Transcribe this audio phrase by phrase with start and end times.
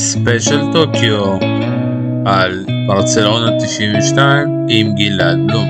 [0.00, 1.38] ספיישל טוקיו
[2.26, 5.68] על ברצלונה 92 עם גלעד בלום.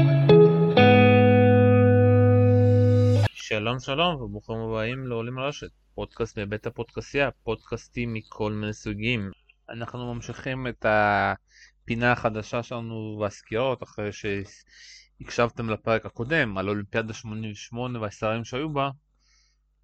[3.34, 9.30] שלום שלום וברוכים הבאים לעולים לרשת, פודקאסט מבית הפודקסייה, פודקאסטים מכל מיני סוגים.
[9.70, 18.44] אנחנו ממשיכים את הפינה החדשה שלנו והסקירות אחרי שהקשבתם לפרק הקודם על אולימפיאדה 88 והישראלים
[18.44, 18.90] שהיו בה.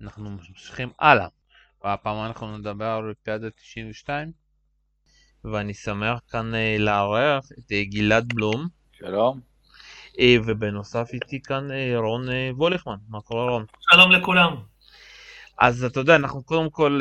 [0.00, 1.28] אנחנו ממשיכים הלאה.
[1.84, 4.32] והפעם אנחנו נדבר על אולימפיאדה 92
[5.44, 8.68] ואני שמח כאן אה, לארח את אה, גלעד בלום.
[8.92, 9.40] שלום.
[10.18, 12.96] אה, ובנוסף איתי כאן רון וולכמן.
[13.08, 13.64] מה קורה רון?
[13.80, 14.56] שלום לכולם.
[15.58, 17.00] אז אתה יודע, אנחנו קודם כל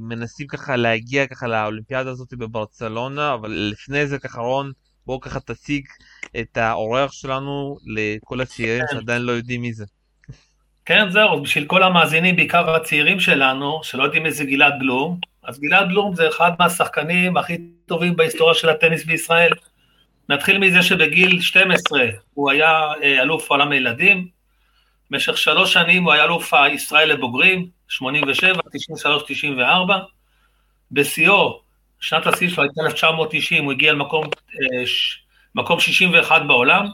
[0.00, 4.72] מנסים ככה להגיע ככה לאולימפיאדה הזאת בברצלונה, אבל לפני זה ככה רון,
[5.06, 5.86] בואו ככה תציג
[6.40, 8.96] את האורח שלנו לכל הצעירים כן.
[8.96, 9.84] שעדיין לא יודעים מי זה.
[10.90, 15.88] כן, זהו, בשביל כל המאזינים, בעיקר הצעירים שלנו, שלא יודעים איזה גלעד בלום, אז גלעד
[15.88, 19.52] בלום זה אחד מהשחקנים הכי טובים בהיסטוריה של הטניס בישראל.
[20.28, 22.02] נתחיל מזה שבגיל 12
[22.34, 24.28] הוא היה אה, אלוף עולם הילדים,
[25.10, 29.98] במשך שלוש שנים הוא היה אלוף ישראל לבוגרים, 87, 93, 94.
[30.92, 31.60] בשיאו,
[32.00, 34.82] שנת השיא שלו הייתה 1990, הוא הגיע למקום אה,
[35.54, 36.86] מקום 61 בעולם.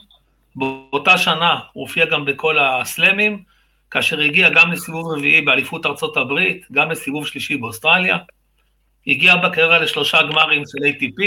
[0.56, 3.55] באותה שנה הוא הופיע גם בכל הסלמים,
[3.90, 8.18] כאשר הגיע גם לסיבוב רביעי באליפות ארצות הברית, גם לסיבוב שלישי באוסטרליה.
[9.06, 11.22] הגיע בקריירה לשלושה גמרים של ATP,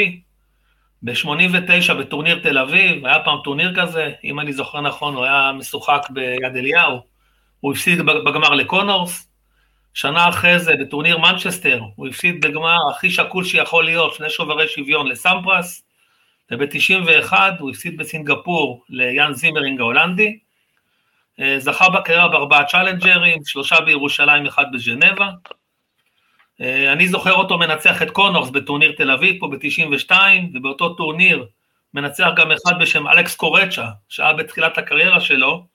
[1.02, 6.08] ב-89 בטורניר תל אביב, היה פעם טורניר כזה, אם אני זוכר נכון, הוא היה משוחק
[6.10, 7.00] ביד אליהו,
[7.60, 9.30] הוא הפסיד בגמר לקונורס,
[9.94, 15.08] שנה אחרי זה בטורניר מנצ'סטר, הוא הפסיד בגמר הכי שקול שיכול להיות, שני שוברי שוויון
[15.08, 15.84] לסמפרס,
[16.52, 20.40] וב-91 הוא הפסיד בסינגפור ליאן סימרינק ההולנדי,
[21.58, 25.30] זכה בקריירה בארבעה צ'אלנג'רים, שלושה בירושלים, אחד בז'נבה.
[26.62, 30.12] אה, אני זוכר אותו מנצח את קונורס בטורניר תל אביב פה ב-92,
[30.54, 31.46] ובאותו טורניר
[31.94, 35.66] מנצח גם אחד בשם אלכס קורטחה, שהיה בתחילת הקריירה שלו,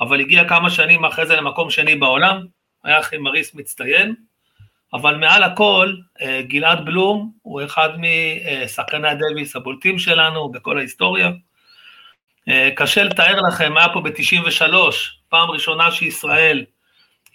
[0.00, 2.46] אבל הגיע כמה שנים אחרי זה למקום שני בעולם,
[2.84, 4.14] היה חמריסט מצטיין,
[4.92, 11.30] אבל מעל הכל, אה, גלעד בלום הוא אחד משחקני הדוויס הבולטים שלנו בכל ההיסטוריה.
[12.48, 14.74] אה, קשה לתאר לכם, היה פה ב-93,
[15.28, 16.64] פעם ראשונה שישראל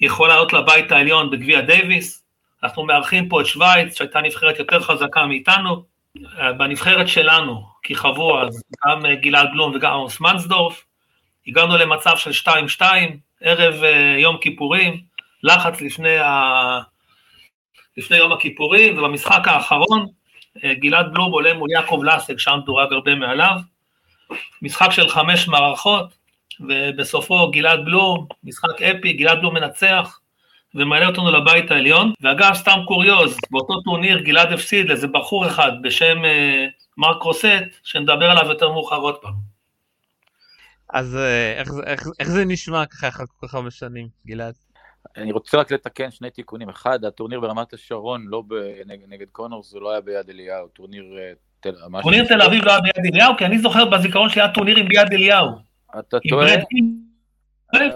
[0.02, 2.24] יכולה לעלות לבית העליון בגביע דייוויס,
[2.64, 5.84] אנחנו מארחים פה את שווייץ, שהייתה נבחרת יותר חזקה מאיתנו,
[6.40, 10.86] אה, בנבחרת שלנו, כי חוו אז גם אה, גלעד בלום וגם עמוס מנסדורף,
[11.47, 12.81] הגענו למצב של 2-2,
[13.41, 13.84] ערב
[14.18, 15.02] יום כיפורים,
[15.44, 16.80] לחץ לפני, ה...
[17.97, 20.06] לפני יום הכיפורים, ובמשחק האחרון,
[20.66, 23.58] גלעד בלום עולה מול יעקב לסק, שם דורג הרבה מעליו,
[24.62, 26.06] משחק של חמש מערכות,
[26.59, 30.19] ובסופו גלעד בלום, משחק אפי, גלעד בלום מנצח,
[30.75, 32.13] ומעלה אותנו לבית העליון.
[32.22, 36.66] ואגב, סתם קוריוז, באותו טורניר גלעד הפסיד לאיזה בחור אחד בשם אה,
[36.97, 39.34] מרק רוסט, שנדבר עליו יותר מאוחר עוד פעם.
[40.90, 44.53] אז אה, איך, איך, איך זה נשמע ככה אחרי כל כך הרבה שנים, גלעד?
[45.17, 46.69] אני רוצה רק לתקן שני תיקונים.
[46.69, 48.44] אחד, הטורניר ברמת השרון, לא
[48.85, 51.31] נגד, נגד קונורס, זה לא היה ביד אליהו, טורניר אה,
[52.02, 55.50] טורניר תל אביב לא היה ביד אליהו, כי אני זוכר בזיכרון שהיה טורנירים ביד אליהו.
[56.00, 56.56] אתה טועה?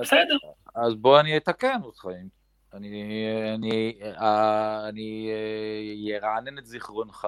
[0.01, 0.37] בסדר.
[0.75, 2.05] אז בוא אני אתקן אותך.
[2.73, 3.01] אני,
[3.55, 3.93] אני,
[4.89, 7.27] אני ארענן את זיכרונך.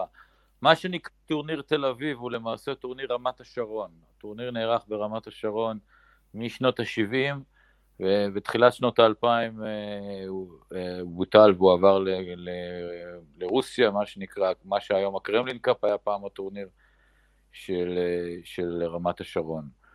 [0.61, 3.89] מה שנקרא טורניר תל אביב הוא למעשה טורניר רמת השרון.
[4.17, 5.79] הטורניר נערך ברמת השרון
[6.33, 7.35] משנות ה-70,
[7.99, 12.49] ובתחילת שנות האלפיים אה, הוא אה, בוטל והוא עבר ל, ל,
[13.37, 16.67] לרוסיה, מה שנקרא, מה שהיום הקרמלין קאפ היה פעם הטורניר
[17.51, 19.85] של, אה, של רמת השרון.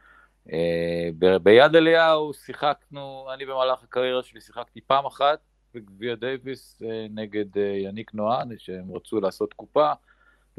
[1.43, 5.39] ביד אליהו שיחקנו, אני במהלך הקריירה שלי שיחקתי פעם אחת
[5.75, 9.93] בגביע דייוויס נגד יאניק נואה, שהם רצו לעשות קופה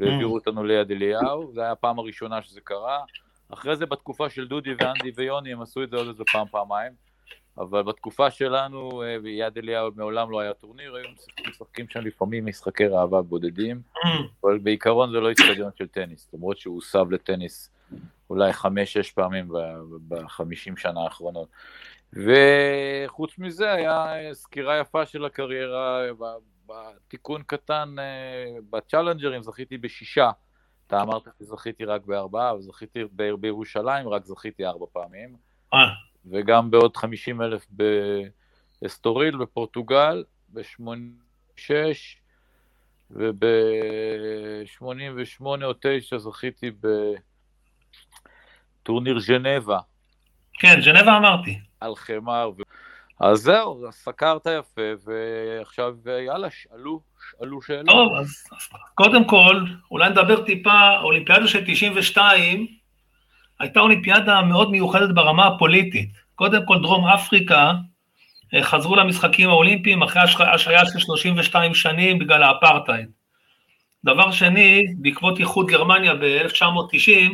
[0.00, 3.04] והעבירו אותנו ליד אליהו, זו הייתה הפעם הראשונה שזה קרה.
[3.48, 6.92] אחרי זה בתקופה של דודי ואנדי ויוני הם עשו את זה עוד איזה פעם פעמיים.
[7.58, 11.08] אבל בתקופה שלנו, אה, ביד אליהו מעולם לא היה טורניר, היו
[11.48, 13.82] משחקים שם לפעמים משחקי ראווה בודדים,
[14.44, 17.70] אבל בעיקרון זה לא איצטדיון של טניס, למרות שהוא הוסב לטניס
[18.30, 19.48] אולי חמש-שש פעמים
[20.08, 21.48] בחמישים שנה האחרונות.
[22.12, 26.02] וחוץ מזה היה סקירה יפה של הקריירה,
[26.66, 30.30] בתיקון קטן, אה, בצ'אלנג'רים זכיתי בשישה.
[30.86, 33.04] אתה אמרת שזכיתי רק בארבעה, אבל זכיתי
[33.40, 35.36] בירושלים, רק זכיתי ארבע פעמים.
[36.30, 37.66] וגם בעוד 50 אלף
[38.82, 41.70] באסטוריל בפורטוגל, ב-86,
[43.10, 44.84] וב-88
[45.40, 46.70] או 9 זכיתי
[48.82, 49.78] בטורניר ז'נבה.
[50.52, 51.60] כן, ז'נבה אמרתי.
[51.80, 52.50] על חמר,
[53.20, 55.94] אז זהו, סקרת יפה, ועכשיו
[56.26, 57.86] יאללה, שאלו, שאלו שאלות.
[57.86, 62.81] טוב, אז, אז קודם כל, אולי נדבר טיפה, אולימפיאדה של 92
[63.62, 66.10] הייתה אולימפיאדה מאוד מיוחדת ברמה הפוליטית.
[66.34, 67.72] קודם כל, דרום אפריקה
[68.54, 70.22] אה, חזרו למשחקים האולימפיים אחרי
[70.54, 73.08] השעיה של 32 שנים בגלל האפרטהייד.
[74.04, 77.32] דבר שני, בעקבות איחוד גרמניה ב-1990,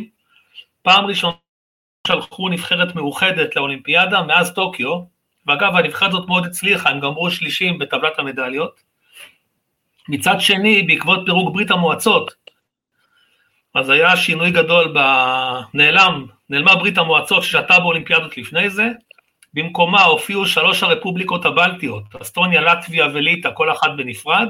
[0.83, 1.33] פעם ראשונה
[2.07, 5.01] שלחו נבחרת מאוחדת לאולימפיאדה מאז טוקיו,
[5.47, 8.81] ואגב, הנבחרת הזאת מאוד הצליחה, הם גמרו שלישים בטבלת המדליות.
[10.09, 12.48] מצד שני, בעקבות פירוק ברית המועצות,
[13.75, 14.99] אז היה שינוי גדול, ב...
[15.75, 18.89] נעלם, נעלמה ברית המועצות ששתה באולימפיאדות לפני זה,
[19.55, 24.49] במקומה הופיעו שלוש הרפובליקות הבלטיות, אסטוניה, לטביה וליטא, כל אחת בנפרד,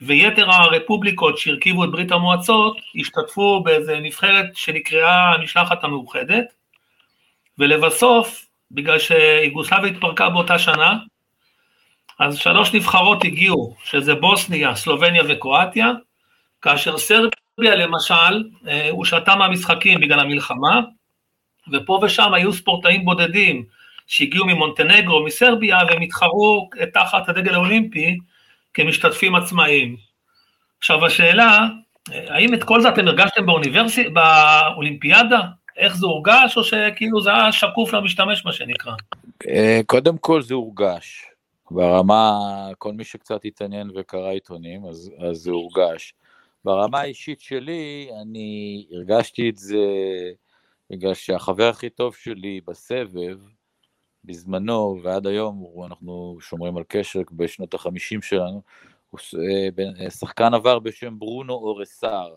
[0.00, 6.44] ויתר הרפובליקות שהרכיבו את ברית המועצות השתתפו באיזה נבחרת שנקראה המשלחת המאוחדת,
[7.58, 10.98] ולבסוף, בגלל שיוגוסלביה התפרקה באותה שנה,
[12.18, 15.92] אז שלוש נבחרות הגיעו, שזה בוסניה, סלובניה וקרואטיה,
[16.62, 20.80] כאשר סרביה למשל, אה, הושעתה מהמשחקים בגלל המלחמה,
[21.72, 23.64] ופה ושם היו ספורטאים בודדים
[24.06, 28.18] שהגיעו ממונטנגרו, מסרביה, והם התחרו תחת הדגל האולימפי
[28.74, 29.96] כמשתתפים עצמאיים.
[30.78, 31.66] עכשיו השאלה,
[32.08, 35.40] האם את כל זה אתם הרגשתם באוניברסיטה, באולימפיאדה?
[35.76, 38.92] איך זה הורגש, או שכאילו זה היה שקוף למשתמש, מה שנקרא?
[39.48, 41.24] אה, קודם כל זה הורגש.
[41.70, 42.40] ברמה,
[42.78, 46.14] כל מי שקצת התעניין וקרא עיתונים, אז, אז זה הורגש.
[46.64, 49.78] ברמה האישית שלי, אני הרגשתי את זה
[50.90, 53.38] בגלל שהחבר הכי טוב שלי בסבב,
[54.24, 58.62] בזמנו ועד היום אנחנו שומרים על קשר בשנות החמישים שלנו,
[59.10, 59.20] הוא
[60.00, 62.34] אה, שחקן עבר בשם ברונו אורסר,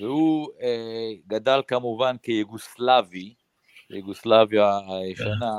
[0.00, 3.34] והוא אה, גדל כמובן כיוגוסלבי,
[3.90, 5.52] יוגוסלביה הישנה,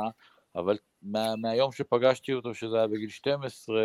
[0.56, 3.82] אבל מה, מהיום שפגשתי אותו, שזה היה בגיל 12,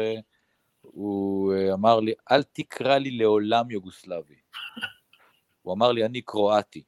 [0.82, 4.35] הוא אה, אמר לי, אל תקרא לי לעולם יוגוסלבי.
[5.62, 6.82] הוא אמר לי, אני קרואטי.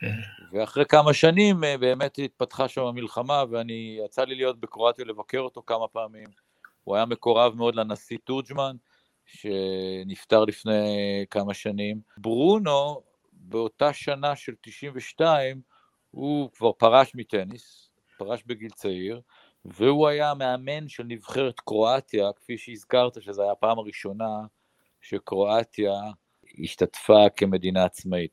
[0.00, 0.06] כן.
[0.52, 5.62] ואחרי כמה שנים אה, באמת התפתחה שם המלחמה, ואני, יצא לי להיות בקרואטיה לבקר אותו
[5.66, 6.26] כמה פעמים.
[6.84, 8.76] הוא היה מקורב מאוד לנשיא תורג'מן,
[9.26, 12.00] שנפטר לפני כמה שנים.
[12.18, 13.02] ברונו,
[13.32, 15.60] באותה שנה של 92,
[16.10, 19.20] הוא כבר פרש מטניס, פרש בגיל צעיר,
[19.74, 24.28] והוא היה המאמן של נבחרת קרואטיה, כפי שהזכרת, שזו הייתה הפעם הראשונה
[25.00, 25.92] שקרואטיה
[26.58, 28.30] השתתפה כמדינה עצמאית.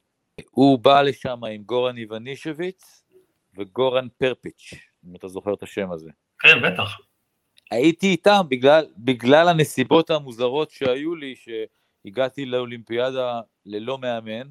[0.52, 3.04] הוא בא לשם עם גורן איוונישביץ
[3.58, 4.74] וגורן פרפיץ',
[5.06, 6.12] אם אתה זוכר את השם הזה.
[6.40, 6.98] כן, בטח.
[7.72, 14.50] הייתי איתם בגלל, בגלל הנסיבות המוזרות שהיו לי, שהגעתי לאולימפיאדה ללא מאמן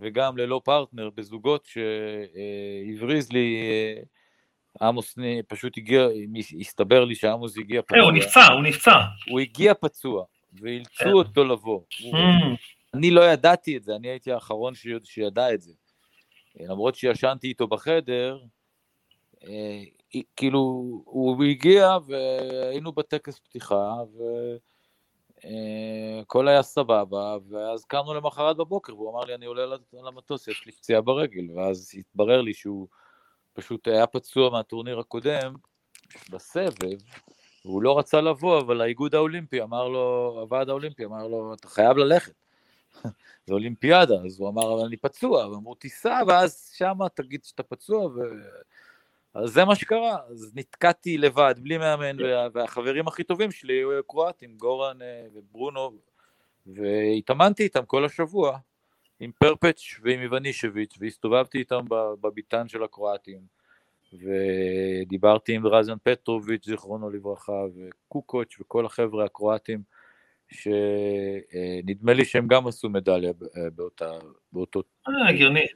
[0.00, 4.02] וגם ללא פרטנר בזוגות שהבריז לי אה,
[4.82, 6.08] עמוס פשוט הגיע,
[6.60, 8.02] הסתבר לי שעמוס הגיע פצוע.
[8.02, 9.00] הוא נפצע, הוא נפצע.
[9.30, 11.12] הוא הגיע פצוע, ואילצו כן.
[11.12, 11.80] אותו לבוא.
[12.94, 14.72] אני לא ידעתי את זה, אני הייתי האחרון
[15.04, 15.72] שידע את זה.
[16.60, 18.38] למרות שישנתי איתו בחדר,
[19.44, 19.82] אה,
[20.36, 20.60] כאילו,
[21.04, 23.92] הוא הגיע והיינו בטקס פתיחה,
[25.44, 30.66] והכל אה, היה סבבה, ואז קמנו למחרת בבוקר, והוא אמר לי, אני עולה למטוס, יש
[30.66, 32.88] לי פציעה ברגל, ואז התברר לי שהוא
[33.58, 35.54] פשוט היה פצוע מהטורניר הקודם,
[36.30, 36.98] בסבב,
[37.64, 41.96] והוא לא רצה לבוא, אבל האיגוד האולימפי אמר לו, הוועד האולימפי אמר לו, אתה חייב
[41.96, 42.32] ללכת.
[43.46, 48.06] זה אולימפיאדה, אז הוא אמר, אבל אני פצוע, ואמרו, תיסע, ואז שמה תגיד שאתה פצוע,
[48.06, 48.20] ו...
[49.34, 52.16] אז זה מה שקרה, אז נתקעתי לבד, בלי מאמן,
[52.52, 55.92] והחברים הכי טובים שלי היו קרואטים, גורן אה, וברונו,
[56.66, 58.58] והתאמנתי איתם כל השבוע,
[59.20, 61.84] עם פרפץ' ועם איוונישביץ', והסתובבתי איתם
[62.20, 63.40] בביתן של הקרואטים,
[64.12, 69.82] ודיברתי עם רזן פטרוביץ', זיכרונו לברכה, וקוקוץ' וכל החבר'ה הקרואטים,
[70.48, 74.10] שנדמה לי שהם גם עשו מדליה אה, באותה,
[74.52, 74.82] באותו...
[75.08, 75.66] אה, הגיוני.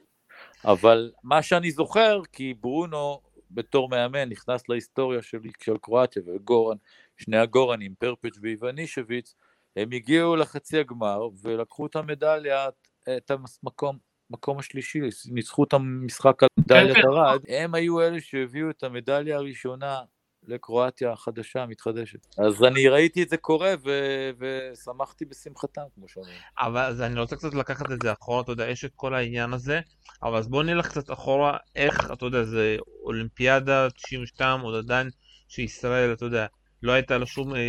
[0.65, 3.21] אבל מה שאני זוכר, כי ברונו
[3.51, 6.77] בתור מאמן נכנס להיסטוריה של, של קרואטיה וגורן,
[7.17, 9.35] שני הגורנים, פרפץ' ואיוונישוויץ,
[9.75, 12.67] הם הגיעו לחצי הגמר ולקחו את המדליה,
[13.17, 13.97] את המקום,
[14.29, 14.99] מקום השלישי,
[15.31, 17.53] ניצחו את המשחק על מדליית כן, ארד, כן.
[17.53, 19.99] הם היו אלה שהביאו את המדליה הראשונה
[20.47, 22.27] לקרואטיה החדשה, המתחדשת.
[22.37, 26.37] אז אני ראיתי את זה קורה ו- ושמחתי בשמחתם, כמו שאומרים.
[26.59, 29.53] אבל אז אני רוצה קצת לקחת את זה אחורה, אתה יודע, יש את כל העניין
[29.53, 29.79] הזה,
[30.23, 35.09] אבל אז בוא נלך קצת אחורה, איך, אתה יודע, זה אולימפיאדה 92, עוד עדיין
[35.47, 36.45] שישראל, אתה יודע,
[36.83, 37.61] לא הייתה לה שום אה,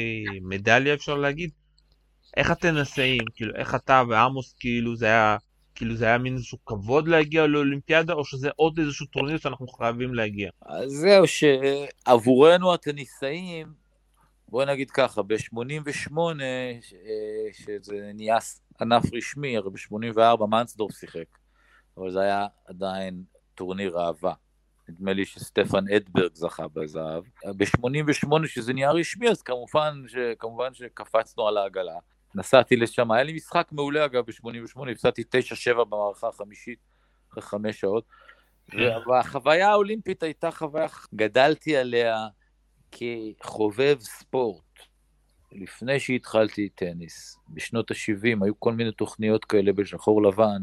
[0.43, 1.51] מדליה, אפשר להגיד.
[2.37, 5.37] איך אתם נסעים, כאילו, איך אתה ועמוס, כאילו, זה היה
[5.75, 10.15] כאילו זה היה מין איזשהו כבוד להגיע לאולימפיאדה, או שזה עוד איזשהו טורניר שאנחנו חייבים
[10.15, 10.51] להגיע?
[10.63, 13.73] אז זהו, שעבורנו הטניסאים,
[14.49, 16.17] בוא נגיד ככה, ב-88,
[17.53, 18.39] שזה נהיה
[18.81, 21.39] ענף רשמי, הרי ב-84 מנסדורף שיחק,
[21.97, 23.23] אבל זה היה עדיין
[23.55, 24.33] טורניר אהבה.
[24.89, 27.25] נדמה לי שסטפן אדברג זכה בזהב.
[27.57, 30.17] ב-88 שזה נהיה רשמי, אז כמובן, ש...
[30.39, 31.99] כמובן שקפצנו על העגלה.
[32.35, 35.23] נסעתי לשם, היה לי משחק מעולה אגב ב-88, הפסדתי
[35.73, 36.79] 9-7 במערכה החמישית,
[37.33, 38.05] אחרי חמש שעות.
[39.07, 42.27] והחוויה האולימפית הייתה חוויה, גדלתי עליה
[42.93, 44.65] כחובב ספורט.
[45.53, 50.63] לפני שהתחלתי טניס, בשנות ה-70, היו כל מיני תוכניות כאלה בשחור לבן,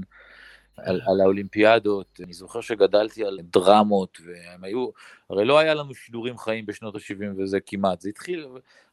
[0.83, 4.89] על, על האולימפיאדות, אני זוכר שגדלתי על דרמות, והם היו,
[5.29, 8.47] הרי לא היה לנו שידורים חיים בשנות ה-70 וזה כמעט, זה התחיל,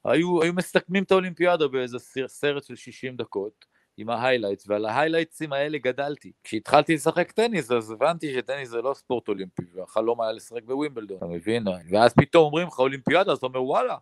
[0.05, 3.67] היו, היו מסכמים את האולימפיאדה באיזה סרט של 60 דקות,
[3.97, 6.33] עם ה highlights, ועל ההיילייטסים האלה גדלתי.
[6.45, 11.27] כשהתחלתי לשחק טניס, אז הבנתי שטניס זה לא ספורט אולימפי, והחלום היה לשחק בווימבלדון, אתה
[11.27, 11.65] מבין?
[11.91, 13.97] ואז פתאום אומרים לך אולימפיאדה, אז אתה אומר וואלה,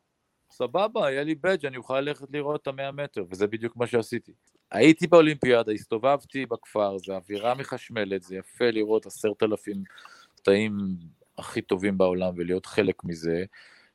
[0.50, 4.32] סבבה, היה לי badge אני אוכל ללכת לראות את המאה מטר, וזה בדיוק מה שעשיתי.
[4.70, 9.82] הייתי באולימפיאדה, הסתובבתי בכפר, זה אווירה מחשמלת, זה יפה לראות עשרת אלפים
[10.42, 10.78] אתלטים
[11.38, 13.44] הכי טובים בעולם ולהיות חלק מזה.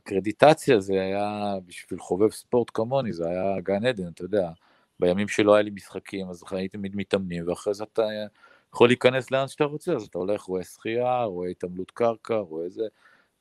[0.04, 4.50] אקרדיטציה זה היה, בשביל חובב ספורט כמוני, זה היה גן עדן, אתה יודע.
[5.00, 8.08] בימים שלא היה לי משחקים, אז הייתי תמיד מתאמנים, ואחרי זה אתה
[8.74, 12.88] יכול להיכנס לאן שאתה רוצה, אז אתה הולך, רואה שחייה, רואה התעמלות קרקע, רואה זה.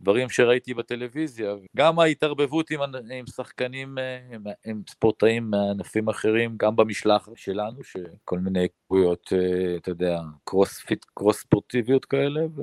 [0.00, 2.80] דברים שראיתי בטלוויזיה, גם ההתערבבות עם,
[3.12, 3.98] עם שחקנים,
[4.32, 10.80] עם, עם ספורטאים מענפים אחרים, גם במשלחת שלנו, שכל מיני היכרויות, אה, אתה יודע, cross
[10.80, 12.62] fit, cross ספורטיביות כאלה, ו,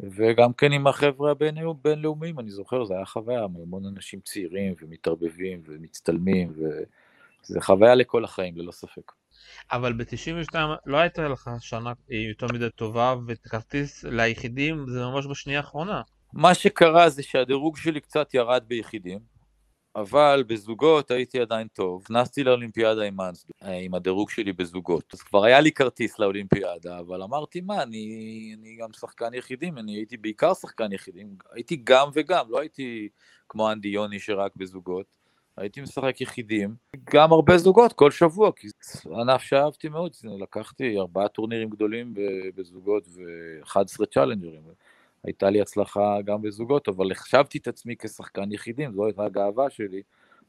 [0.00, 6.52] וגם כן עם החבר'ה הבינלאומיים, אני זוכר, זה היה חוויה, המון אנשים צעירים ומתערבבים ומצטלמים,
[6.56, 9.12] וזה חוויה לכל החיים, ללא ספק.
[9.72, 10.54] אבל ב-92
[10.86, 16.02] לא הייתה לך שנה יותר מדי טובה, וכרטיס ליחידים זה ממש בשנייה האחרונה.
[16.32, 19.18] מה שקרה זה שהדירוג שלי קצת ירד ביחידים,
[19.96, 22.02] אבל בזוגות הייתי עדיין טוב.
[22.02, 23.16] נכנסתי לאולימפיאדה עם
[23.62, 25.14] עם הדירוג שלי בזוגות.
[25.14, 29.96] אז כבר היה לי כרטיס לאולימפיאדה, אבל אמרתי, מה, אני, אני גם שחקן יחידים, אני
[29.96, 31.36] הייתי בעיקר שחקן יחידים.
[31.52, 33.08] הייתי גם וגם, לא הייתי
[33.48, 35.06] כמו אנדי ויוני שרק בזוגות.
[35.56, 36.74] הייתי משחק יחידים,
[37.10, 42.14] גם הרבה זוגות כל שבוע, כי זה ענף שאהבתי מאוד, לקחתי ארבעה טורנירים גדולים
[42.54, 44.62] בזוגות ו-11 צ'אלנג'רים.
[45.26, 50.02] הייתה לי הצלחה גם בזוגות, אבל החשבתי את עצמי כשחקן יחידים, זו הייתה הגאווה שלי.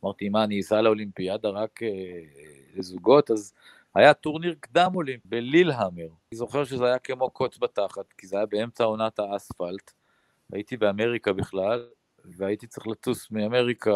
[0.04, 1.90] אמרתי, מה, אני אסע לאולימפיאדה רק אה,
[2.76, 3.32] לזוגות?
[3.32, 3.54] אז
[3.96, 6.08] היה טורניר קדם אולימפי בלילהמר.
[6.32, 9.92] אני זוכר שזה היה כמו קוץ בתחת, כי זה היה באמצע עונת האספלט.
[10.54, 11.88] הייתי באמריקה בכלל,
[12.26, 13.92] והייתי צריך לטוס מאמריקה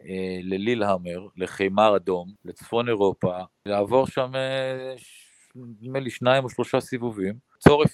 [0.00, 4.94] אה, ללילהמר, לחימר אדום, לצפון אירופה, לעבור שם, אה,
[5.54, 7.34] נדמה לי, שניים או שלושה סיבובים.
[7.58, 7.92] צורף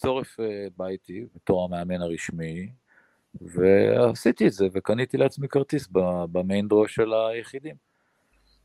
[0.00, 2.68] צורף אה, בא איתי בתור המאמן הרשמי,
[3.40, 5.88] ועשיתי את זה, וקניתי לעצמי כרטיס
[6.32, 7.74] במיין דרו של היחידים.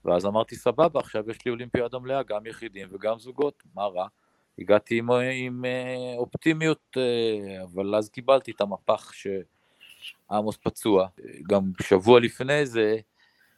[0.06, 4.08] ואז אמרתי, סבבה, עכשיו יש לי אולימפיאדה מלאה, גם יחידים וגם זוגות, מה רע?
[4.60, 11.08] הגעתי עם, עם אה, אופטימיות, אה, אבל אז קיבלתי את המפח שעמוס פצוע.
[11.50, 12.98] גם שבוע לפני זה,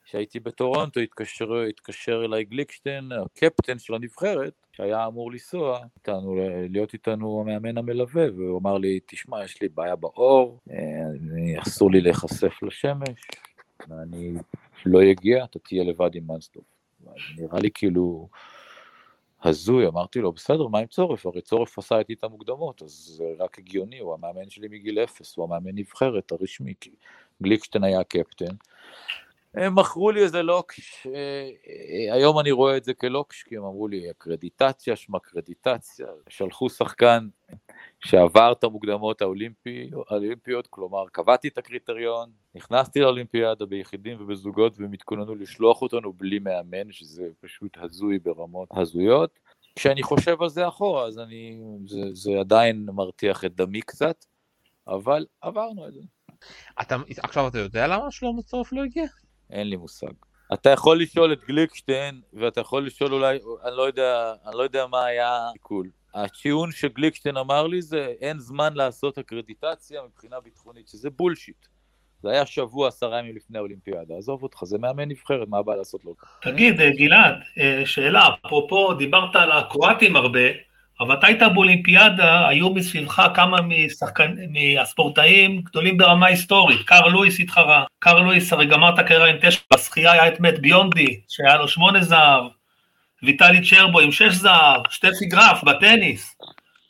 [0.06, 6.36] כשהייתי בטורונטו, התקשר, התקשר אליי גליקשטיין, הקפטן של הנבחרת, שהיה אמור לנסוע איתנו,
[6.70, 12.02] להיות איתנו המאמן המלווה, והוא אמר לי, תשמע, יש לי בעיה בעור, אה, אסור לי
[12.02, 13.28] להיחשף לשמש,
[13.88, 14.34] ואני
[14.86, 16.64] לא אגיע, אתה תהיה לבד עם מנסטוף.
[17.38, 18.30] נראה לי כאילו
[19.44, 21.26] הזוי, אמרתי לו, בסדר, מה עם צורף?
[21.26, 25.38] הרי צורף עשה איתי את המוקדמות, אז זה רק הגיוני, הוא המאמן שלי מגיל אפס,
[25.38, 26.92] הוא המאמן נבחרת הרשמי, כי
[27.44, 28.56] גליקשטיין היה הקפטן.
[29.58, 33.88] הם מכרו לי איזה לוקש, אה, היום אני רואה את זה כלוקש, כי הם אמרו
[33.88, 37.28] לי, אקרדיטציה, שמה קרדיטציה, שלחו שחקן
[38.06, 45.82] שעבר את המוקדמות האולימפיות, כלומר, קבעתי את הקריטריון, נכנסתי לאולימפיאדה ביחידים ובזוגות, והם התכוננו לשלוח
[45.82, 49.40] אותנו בלי מאמן, שזה פשוט הזוי ברמות הזויות.
[49.76, 54.26] כשאני חושב על זה אחורה, אז אני, זה, זה עדיין מרתיח את דמי קצת,
[54.88, 56.02] אבל עברנו את זה.
[56.82, 59.06] אתה, עכשיו אתה יודע למה שלמה צורף לא הגיע?
[59.52, 60.14] אין לי מושג.
[60.54, 64.88] אתה יכול לשאול את גליקשטיין, ואתה יכול לשאול אולי, אני לא יודע, אני לא יודע
[64.88, 65.90] מה היה השיקול.
[66.14, 71.68] הטיעון שגליקשטיין אמר לי זה אין זמן לעשות אקרדיטציה מבחינה ביטחונית, שזה בולשיט.
[72.24, 76.06] זה היה שבוע, עשרה ימים לפני האולימפיאדה, עזוב אותך, זה מאמן נבחרת, מה הבא לעשות
[76.06, 76.16] לו?
[76.42, 80.40] תגיד, גלעד, אה, שאלה, אפרופו, דיברת על הקרואטים הרבה,
[81.00, 86.82] אבל אתה היית באולימפיאדה, היו מסביבך כמה משחקן, מהספורטאים גדולים ברמה היסטורית.
[86.86, 90.60] קאר לואיס התחרה, קאר לואיס הרי גמר את הקריירה עם תשע, בשחייה היה את מת
[90.60, 92.44] ביונדי, שהיה לו שמונה זהב,
[93.24, 96.36] ויטלי צ'רבו עם שש זהב, שטפי גרף בטניס.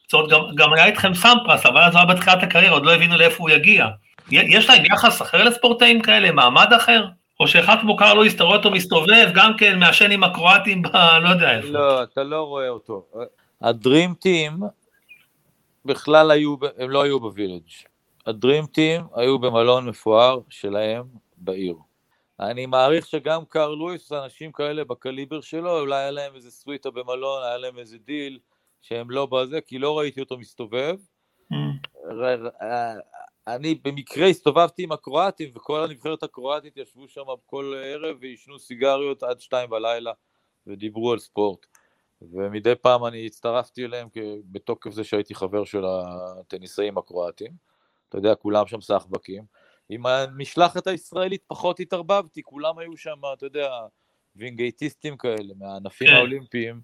[0.04, 2.94] זאת אומרת, גם, גם היה איתכם סמפרס, אבל אז הוא היה בתחילת הקריירה, עוד לא
[2.94, 3.88] הבינו לאיפה הוא יגיע.
[4.32, 7.06] יש להם יחס אחר לספורטאים כאלה, מעמד אחר?
[7.40, 10.88] או שאחד כמו קרלו אתה רואה אותו מסתובב, גם כן מעשן עם הקרואטים ב...
[11.22, 11.68] לא יודע איפה.
[11.68, 13.06] לא, אתה לא רואה אותו.
[13.62, 14.54] ה Dream Team
[15.86, 17.70] בכלל היו, הם לא היו ב village.
[18.26, 21.04] ה Dream Team היו במלון מפואר שלהם
[21.38, 21.76] בעיר.
[22.40, 27.44] אני מעריך שגם קרל לואיס, אנשים כאלה בקליבר שלו, אולי היה להם איזה סוויטה במלון,
[27.44, 28.40] היה להם איזה דיל
[28.82, 30.96] שהם לא בזה, כי לא ראיתי אותו מסתובב.
[31.54, 31.56] Mm.
[33.48, 39.40] אני במקרה הסתובבתי עם הקרואטים, וכל הנבחרת הקרואטית ישבו שם כל ערב ועישנו סיגריות עד
[39.40, 40.12] שתיים בלילה
[40.68, 41.66] ודיברו על ספורט.
[42.22, 44.08] ומדי פעם אני הצטרפתי אליהם
[44.52, 47.52] בתוקף זה שהייתי חבר של הטניסאים הקרואטים.
[48.10, 49.44] אתה יודע, כולם שם סחבקים.
[49.90, 53.70] עם המשלחת הישראלית פחות התערבבתי, כולם היו שם, אתה יודע,
[54.36, 56.14] וינגייטיסטים כאלה, מהענפים כן.
[56.14, 56.82] האולימפיים,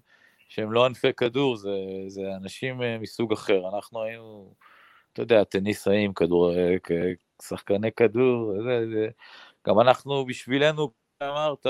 [0.48, 1.70] שהם לא ענפי כדור, זה,
[2.08, 3.68] זה אנשים אה, מסוג אחר.
[3.74, 4.54] אנחנו היינו,
[5.12, 6.76] אתה יודע, טניסאים, כדור, אה,
[7.42, 9.08] שחקני כדור, זה, זה,
[9.66, 10.90] גם אנחנו, בשבילנו,
[11.22, 11.66] אמרת,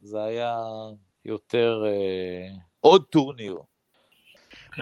[0.00, 0.58] זה היה
[1.24, 2.48] יותר אה,
[2.80, 3.58] עוד טורניר.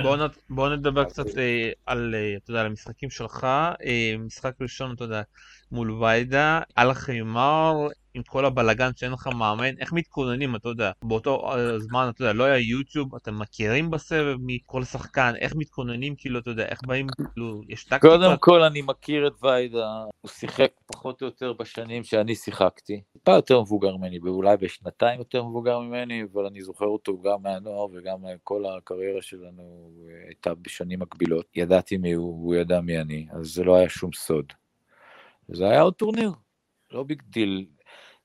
[0.03, 3.45] בוא, נ, בוא נדבר קצת אה, על, אה, אתה יודע, על המשחקים שלך.
[3.85, 5.23] אה, משחק ראשון, אתה יודע,
[5.73, 11.53] מול ויידה, על החיימר, עם כל הבלגן שאין לך מאמן, איך מתכוננים, אתה יודע, באותו
[11.53, 16.39] אה, זמן, אתה יודע, לא היה יוטיוב, אתם מכירים בסבב מכל שחקן, איך מתכוננים, כאילו,
[16.39, 18.09] אתה יודע, איך באים, כאילו, יש טקטיקה?
[18.09, 23.33] קודם כל, אני מכיר את ויידה, הוא שיחק פחות או יותר בשנים שאני שיחקתי, טיפה
[23.33, 28.19] יותר מבוגר ממני, ואולי בשנתיים יותר מבוגר ממני, אבל אני זוכר אותו גם מהנוער וגם
[28.45, 29.91] כל הקריירה שלנו
[30.27, 31.47] הייתה בשנים מקבילות.
[31.57, 34.53] ידעתי מי הוא, הוא ידע מי אני, אז זה לא היה שום סוד.
[35.49, 36.33] זה היה עוד טורניר,
[36.93, 37.67] לא big deal.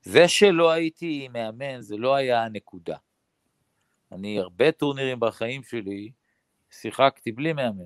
[0.02, 2.96] זה שלא הייתי מאמן, זה לא היה הנקודה.
[4.12, 6.10] אני הרבה טורנירים בחיים שלי
[6.70, 7.84] שיחקתי בלי מאמן,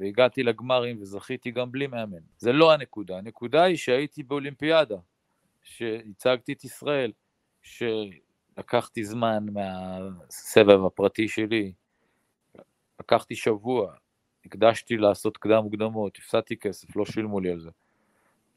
[0.00, 2.18] והגעתי לגמרים וזכיתי גם בלי מאמן.
[2.38, 4.96] זה לא הנקודה, הנקודה היא שהייתי באולימפיאדה,
[5.62, 7.12] שהצגתי את ישראל,
[7.62, 11.72] שלקחתי זמן מהסבב הפרטי שלי,
[13.00, 13.94] לקחתי שבוע,
[14.44, 17.70] הקדשתי לעשות קדם מוקדמות, הפסדתי כסף, לא שילמו לי על זה.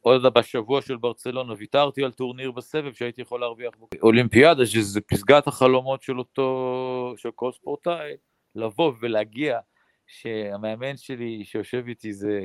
[0.10, 3.88] עוד בשבוע של ברצלונה ויתרתי על טורניר בסבב שהייתי יכול להרוויח בו.
[4.02, 8.14] אולימפיאדה, שזה פסגת החלומות של אותו, של כל ספורטאי,
[8.56, 9.60] לבוא ולהגיע,
[10.08, 12.40] שהמאמן שלי שיושב איתי זה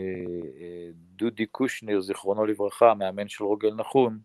[0.61, 4.19] אה, דודי קושניר, זיכרונו לברכה, המאמן של רוגל נחום,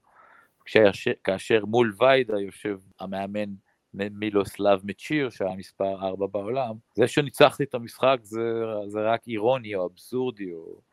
[0.66, 3.50] כאשר, כאשר מול ויידה יושב המאמן
[3.94, 9.86] מילוסלב מצ'יר, שהיה מספר 4 בעולם, זה שניצחתי את המשחק זה, זה רק אירוני או
[9.86, 10.89] אבסורדי או...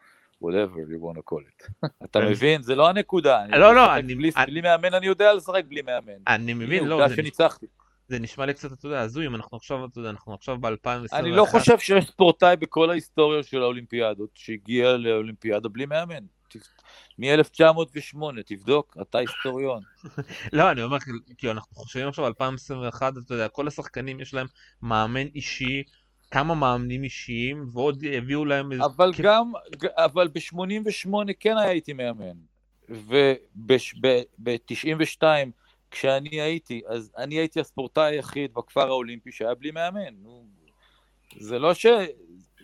[0.47, 1.89] whatever you want to call it.
[2.05, 2.29] אתה כן.
[2.29, 2.63] מבין?
[2.63, 3.47] זה לא הנקודה.
[3.47, 4.15] לא, לא, אני...
[4.47, 6.13] בלי מאמן אני יודע לשחק בלי מאמן.
[6.29, 6.95] אני מבין, לא.
[6.95, 7.67] עובדה שניצחתי.
[8.09, 11.13] זה נשמע לי קצת, אתה יודע, הזוי, אם אנחנו עכשיו, אתה יודע, אנחנו עכשיו ב-2021.
[11.13, 16.25] אני לא חושב שיש ספורטאי בכל ההיסטוריה של האולימפיאדות שהגיע לאולימפיאדה בלי מאמן.
[17.19, 19.83] מ-1908, תבדוק, אתה היסטוריון.
[20.53, 20.99] לא, אני אומר,
[21.39, 24.47] כאילו, אנחנו חושבים עכשיו על 2021, אתה יודע, כל השחקנים יש להם
[24.83, 25.83] מאמן אישי,
[26.31, 28.83] כמה מאמנים אישיים, ועוד הביאו להם...
[28.83, 29.21] אבל כ...
[29.21, 31.11] גם, אבל ב-88
[31.41, 32.37] כן הייתי מאמן.
[32.89, 35.23] וב-92,
[35.91, 40.15] כשאני הייתי, אז אני הייתי הספורטאי היחיד בכפר האולימפי שהיה בלי מאמן.
[41.39, 41.87] זה לא ש...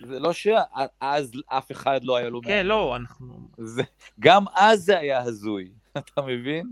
[0.07, 2.61] זה לא שאז אף אחד לא היה לו כן, מאמן.
[2.61, 3.49] כן, לא, אנחנו...
[3.59, 3.83] זה...
[4.21, 6.67] גם אז זה היה הזוי, אתה מבין?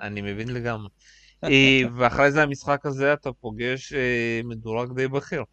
[0.00, 0.88] אני מבין לגמרי.
[1.44, 5.44] אה, ואחרי זה המשחק הזה אתה פוגש אה, מדורג די בכיר.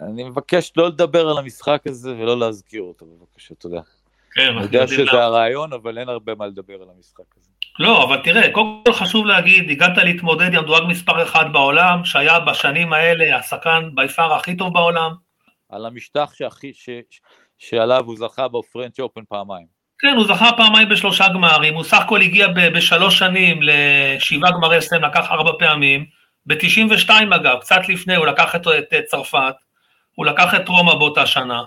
[0.00, 3.80] אני מבקש לא לדבר על המשחק הזה ולא להזכיר אותו, בבקשה, תודה.
[4.34, 5.24] כן, אני יודע שזה לה...
[5.24, 7.50] הרעיון, אבל אין הרבה מה לדבר על המשחק הזה.
[7.78, 12.40] לא, אבל תראה, קודם כל חשוב להגיד, הגעת להתמודד עם דואג מספר אחד בעולם, שהיה
[12.40, 15.12] בשנים האלה השחקן ביפר הכי טוב בעולם.
[15.68, 16.88] על המשטח שהכי, ש,
[17.58, 19.66] שעליו הוא זכה בפרנץ' אופן פעמיים.
[19.98, 24.82] כן, הוא זכה פעמיים בשלושה גמרים, הוא סך הכל הגיע ב- בשלוש שנים לשבעה גמרי
[24.82, 26.06] סלם, לקח ארבע פעמים,
[26.46, 28.66] ב-92 אגב, קצת לפני, הוא לקח את,
[28.98, 29.54] את צרפת,
[30.18, 31.62] הוא לקח את רומא באותה שנה.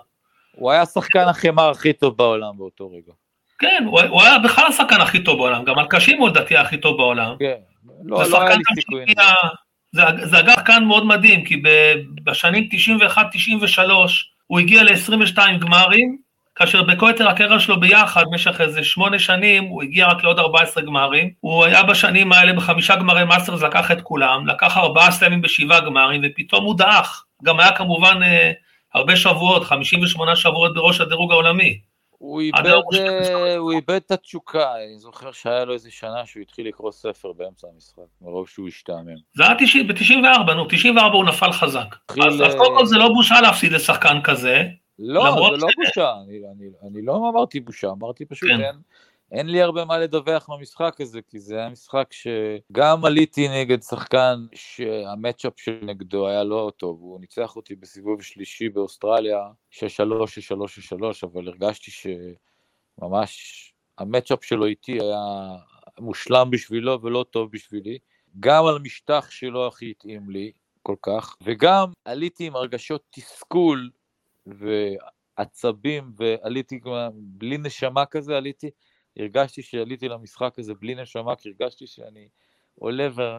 [0.52, 3.14] הוא היה השחקן החמר הכי טוב בעולם באותו רגע.
[3.60, 6.78] כן, הוא, הוא היה בכלל השחקן הכי טוב בעולם, גם על קשים הוא לדעתי הכי
[6.78, 7.36] טוב בעולם.
[7.40, 7.56] כן,
[8.04, 9.06] לא, לא היה לי סיכוי.
[9.92, 11.62] זה, זה אגב כאן מאוד מדהים, כי
[12.24, 12.70] בשנים
[13.78, 13.80] 91-93
[14.48, 16.18] הוא הגיע ל-22 גמרים,
[16.56, 21.30] כאשר יתר הקריירה שלו ביחד, במשך איזה שמונה שנים, הוא הגיע רק לעוד 14 גמרים.
[21.40, 26.22] הוא היה בשנים האלה בחמישה גמרי מאסטרס, לקח את כולם, לקח ארבעה סלמים בשבעה גמרים,
[26.24, 27.26] ופתאום הוא דעך.
[27.44, 28.52] גם היה כמובן אה,
[28.94, 31.82] הרבה שבועות, 58 שבועות בראש הדירוג העולמי.
[32.22, 36.42] הוא איבד, הוא אה, הוא איבד את התשוקה, אני זוכר שהיה לו איזה שנה שהוא
[36.42, 39.16] התחיל לקרוא ספר באמצע המשחק, מרוב שהוא השתעמם.
[39.36, 41.96] זה היה 90 ב-94, נו, 94 הוא נפל חזק.
[42.26, 44.64] אז אה, קודם כל זה לא בושה להפסיד לשחקן כזה.
[45.00, 48.76] לא, זה לא בושה, אני, אני, אני לא אמרתי בושה, אמרתי פשוט כן.
[49.32, 54.46] אין, לי הרבה מה לדווח מהמשחק הזה, כי זה היה משחק שגם עליתי נגד שחקן
[54.56, 59.40] שהמצ'אפ שנגדו היה לא טוב, הוא ניצח אותי בסיבוב שלישי באוסטרליה,
[59.72, 59.82] 6-3, 6-3,
[61.00, 65.24] 6-3, אבל הרגשתי שממש המצ'אפ שלו איתי היה
[66.00, 67.98] מושלם בשבילו ולא טוב בשבילי.
[68.40, 70.52] גם על משטח שלא הכי התאים לי
[70.84, 73.90] כל כך, וגם עליתי עם הרגשות תסכול
[74.46, 76.80] ועצבים, ועליתי
[77.14, 78.70] בלי נשמה כזה, עליתי,
[79.18, 82.30] הרגשתי שעליתי למשחק הזה בלי נשמה, כי הרגשתי שאני
[82.80, 83.38] עולה ו-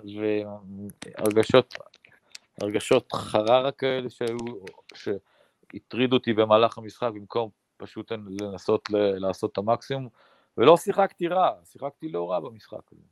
[1.18, 1.74] והרגשות,
[2.60, 4.36] הרגשות חררה כאלה שהיו,
[4.94, 10.08] שהטרידו אותי במהלך המשחק, במקום פשוט לנסות ל- לעשות את המקסימום,
[10.58, 13.02] ולא שיחקתי רע, שיחקתי לא רע במשחק הזה.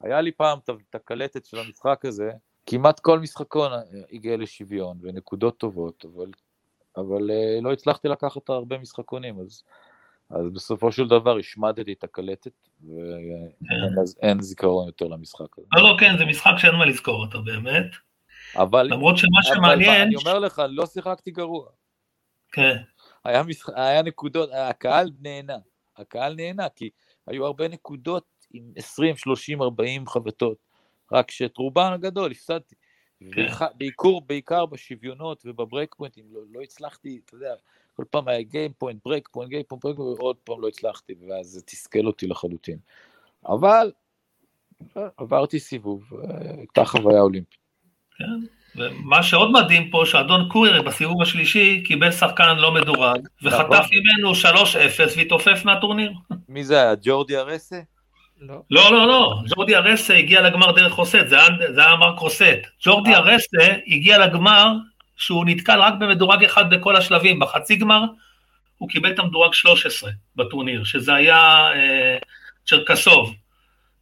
[0.00, 2.32] היה לי פעם את- הקלטת של המשחק הזה,
[2.66, 3.72] כמעט כל משחקון
[4.12, 6.30] הגיע לשוויון ונקודות טובות, אבל,
[6.96, 9.62] אבל אה, לא הצלחתי לקחת הרבה משחקונים, אז,
[10.30, 12.52] אז בסופו של דבר השמדתי את הקלטת,
[12.88, 15.66] ואין אין זיכרון יותר למשחק הזה.
[15.72, 17.86] לא, לא, כן, זה משחק שאין מה לזכור אותו באמת.
[18.56, 21.66] אבל, למרות שמה שמעניין, אני אומר לך, לא שיחקתי גרוע.
[22.52, 22.76] כן,
[23.24, 23.68] היה, משח...
[23.68, 25.58] היה נקודות, הקהל נהנה,
[25.96, 26.90] הקהל נהנה, כי
[27.26, 30.56] היו הרבה נקודות עם 20, 30, 40 חבטות,
[31.12, 32.74] רק שאת רובן הגדול הפסדתי.
[33.32, 33.46] כן.
[33.74, 37.54] בעיקר, בעיקר בשוויונות וב break פוינטים, לא, לא הצלחתי, אתה יודע,
[37.96, 41.46] כל פעם היה game point, break point, game point, break ועוד פעם לא הצלחתי, ואז
[41.46, 42.78] זה תסכל אותי לחלוטין.
[43.48, 43.92] אבל
[45.16, 47.60] עברתי סיבוב, אה, הייתה חוויה אולימפית.
[48.18, 48.24] כן.
[48.76, 53.88] ומה שעוד מדהים פה, שאדון קורייר בסיבוב השלישי קיבל שחקן לא מדורג, וחטף נכון.
[53.92, 56.12] ממנו 3-0 והתעופף מהטורניר.
[56.48, 56.94] מי זה היה?
[57.02, 57.80] ג'ורדי ארסה?
[58.40, 58.62] לא.
[58.70, 61.36] לא, לא, לא, ג'ורדי ארסה הגיע לגמר דרך רוסט, זה
[61.76, 62.60] היה, מרק רוסט.
[62.84, 63.18] ג'ורדי אה.
[63.18, 64.72] ארסה הגיע לגמר
[65.20, 68.00] שהוא נתקל רק במדורג אחד בכל השלבים, בחצי גמר
[68.78, 71.36] הוא קיבל את המדורג 13 בטורניר, שזה היה
[71.74, 72.16] אה,
[72.66, 73.34] צ'רקסוב.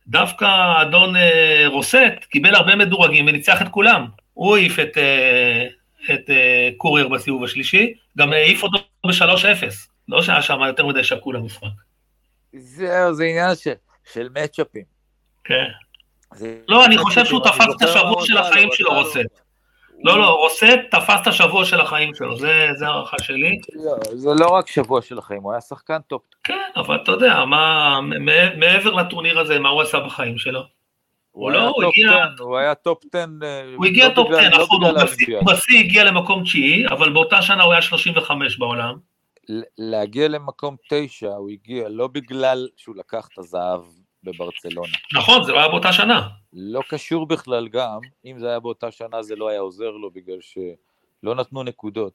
[0.07, 0.46] דווקא
[0.83, 1.96] אדון אה, רוסט
[2.31, 4.07] קיבל הרבה מדורגים וניצח את כולם.
[4.35, 5.66] הוא העיף את, אה,
[6.14, 9.64] את אה, קורייר בסיבוב השלישי, גם העיף אותו ב-3-0.
[10.09, 11.66] לא שהיה שם יותר מדי שקול המשחק.
[12.52, 13.72] זהו, זה עניין של,
[14.12, 14.83] של מצ'אפים.
[15.44, 15.64] כן.
[16.35, 18.94] זה- לא, אני חושב שהוא תפס את השבוע של עשה החיים לו, שלו.
[18.94, 19.16] רוסט.
[20.04, 23.58] לא, לא, רוסה תפס את השבוע של החיים שלו, זה, הערכה שלי.
[23.74, 26.22] לא, זה לא רק שבוע של החיים, הוא היה שחקן top.
[26.44, 28.00] כן, אבל אתה יודע, מה,
[28.56, 30.61] מעבר לטורניר הזה, מה הוא עשה בחיים שלו?
[31.30, 33.18] הוא לא, הוא הגיע- 10, הוא היה top 10.
[33.42, 37.12] אה, הוא הגיע לא top בגלל- 10, לא נכון, הוא בשיא- הגיע למקום תשיעי, אבל
[37.12, 38.94] באותה שנה הוא היה 35 בעולם.
[39.78, 43.80] להגיע למקום 9, הוא הגיע לא בגלל שהוא לקח את הזהב
[44.22, 44.92] בברצלונה.
[45.14, 46.28] נכון, זה לא היה באותה שנה.
[46.52, 50.38] לא קשור בכלל גם, אם זה היה באותה שנה זה לא היה עוזר לו בגלל
[50.40, 52.14] שלא נתנו נקודות.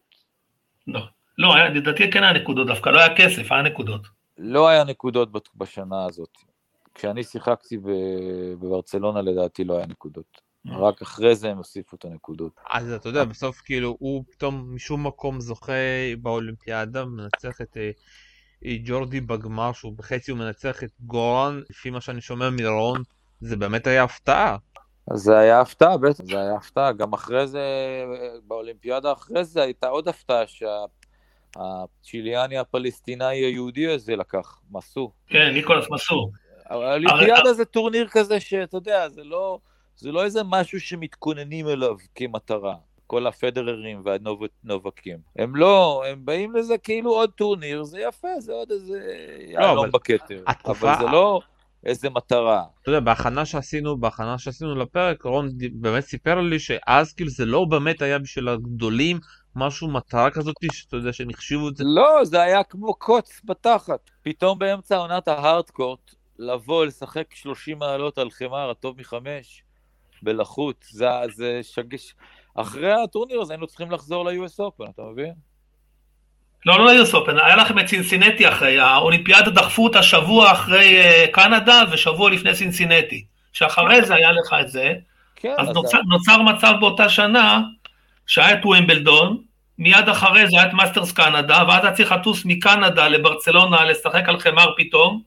[0.87, 1.01] לא,
[1.37, 4.01] לא, לדעתי כן היה נקודות דווקא, לא היה כסף, היה נקודות.
[4.37, 6.37] לא היה נקודות בשנה הזאת.
[6.95, 7.77] כשאני שיחקתי
[8.61, 10.41] בברצלונה לדעתי לא היה נקודות.
[10.67, 12.59] רק אחרי זה הם הוסיפו את הנקודות.
[12.69, 15.73] אז אתה יודע, בסוף כאילו הוא פתאום משום מקום זוכה
[16.21, 17.91] באולימפיאדה, מנצח את אה, אה,
[18.65, 23.03] ג'ורדי בגמר, שהוא בחצי הוא מנצח את גורן, לפי מה שאני שומע מרון,
[23.41, 24.57] זה באמת היה הפתעה.
[25.13, 26.91] זה היה הפתעה, בטח, זה היה הפתעה.
[26.91, 27.61] גם אחרי זה,
[28.47, 30.43] באולימפיאדה אחרי זה הייתה עוד הפתעה
[31.55, 35.11] שהצ'יליאני הפלסטינאי היהודי הזה לקח, מסו.
[35.27, 36.31] כן, ניקולס מאסו.
[36.65, 39.59] האולימפיאדה זה טורניר כזה שאתה יודע, זה לא,
[39.97, 42.75] זה לא איזה משהו שמתכוננים אליו כמטרה.
[43.13, 45.17] כל הפדררים והנובקים.
[45.35, 48.99] הם לא, הם באים לזה כאילו עוד טורניר, זה יפה, זה עוד איזה
[49.47, 50.43] יהלום אבל בכתר.
[50.47, 51.41] התקופה- אבל זה לא
[51.85, 52.63] איזה מטרה.
[52.81, 57.65] אתה יודע, בהכנה שעשינו, בהכנה שעשינו לפרק, רון באמת סיפר לי שאז כאילו זה לא
[57.65, 59.19] באמת היה בשביל הגדולים,
[59.55, 61.83] משהו מטרה כזאת, שאתה יודע שהם החשיבו את זה.
[61.87, 64.09] לא, זה היה כמו קוץ בתחת.
[64.21, 69.63] פתאום באמצע עונת ההארדקורט, לבוא, לשחק 30 מעלות על חמר, הטוב מחמש,
[70.23, 72.15] בלחות, זה, זה שגש...
[72.55, 75.33] אחרי הטורניר הזה היינו צריכים לחזור ל-US Open, אתה מבין?
[76.65, 81.01] לא, לא ל US Open, היה לכם את צינסינטי אחרי, האולימפיאדה דחפו אותה שבוע אחרי
[81.01, 83.25] אה, קנדה ושבוע לפני צינסינטי.
[83.53, 84.93] שאחרי זה היה לך את זה,
[85.35, 87.61] כן, אז אז נוצר, נוצר מצב באותה שנה
[88.27, 89.41] שהיה את ווימבלדון,
[89.77, 94.39] מיד אחרי זה היה את מאסטרס קנדה, ואז היה צריך לטוס מקנדה לברצלונה לשחק על
[94.39, 95.21] חמר פתאום,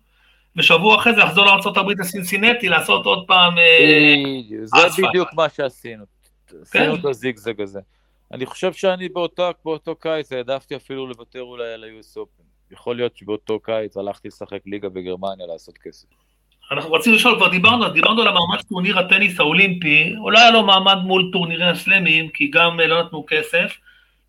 [0.56, 3.58] ושבוע אחרי זה לחזור לארה"ב לסינסינטי, לעשות עוד פעם...
[3.58, 5.02] אה, בדיוק, זה.
[5.08, 6.15] בדיוק מה שעשינו.
[6.62, 7.00] עשינו כן.
[7.00, 7.80] את הזיגזג הזה.
[8.32, 12.42] אני חושב שאני באותו, באותו קיץ העדפתי אפילו לוותר אולי על ה-US Open.
[12.70, 16.08] יכול להיות שבאותו קיץ הלכתי לשחק ליגה בגרמניה לעשות כסף.
[16.72, 20.98] אנחנו רוצים לשאול, כבר דיברנו, דיברנו על המעמד טורניר הטניס האולימפי, אולי היה לו מעמד
[21.04, 23.78] מול טורנירי הסלמים, כי גם לא נתנו כסף,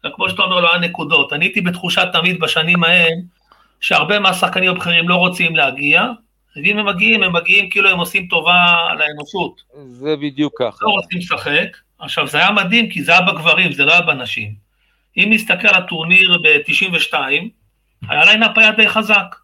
[0.06, 1.34] וכמו שאתה אומר, לא היה נקודות.
[1.34, 3.22] אני הייתי בתחושה תמיד בשנים ההם,
[3.80, 6.04] שהרבה מהשחקנים הבכירים לא רוצים להגיע,
[6.56, 9.62] ואם הם מגיעים, הם מגיעים כאילו הם עושים טובה לאנושות.
[9.86, 10.78] זה בדיוק ככה.
[10.82, 11.78] לא רוצים לשחק.
[12.00, 14.54] עכשיו, זה היה מדהים, כי זה היה בגברים, זה לא היה בנשים.
[15.18, 17.14] אם נסתכל על הטורניר ב-92,
[18.10, 19.36] היה lineup היה די חזק.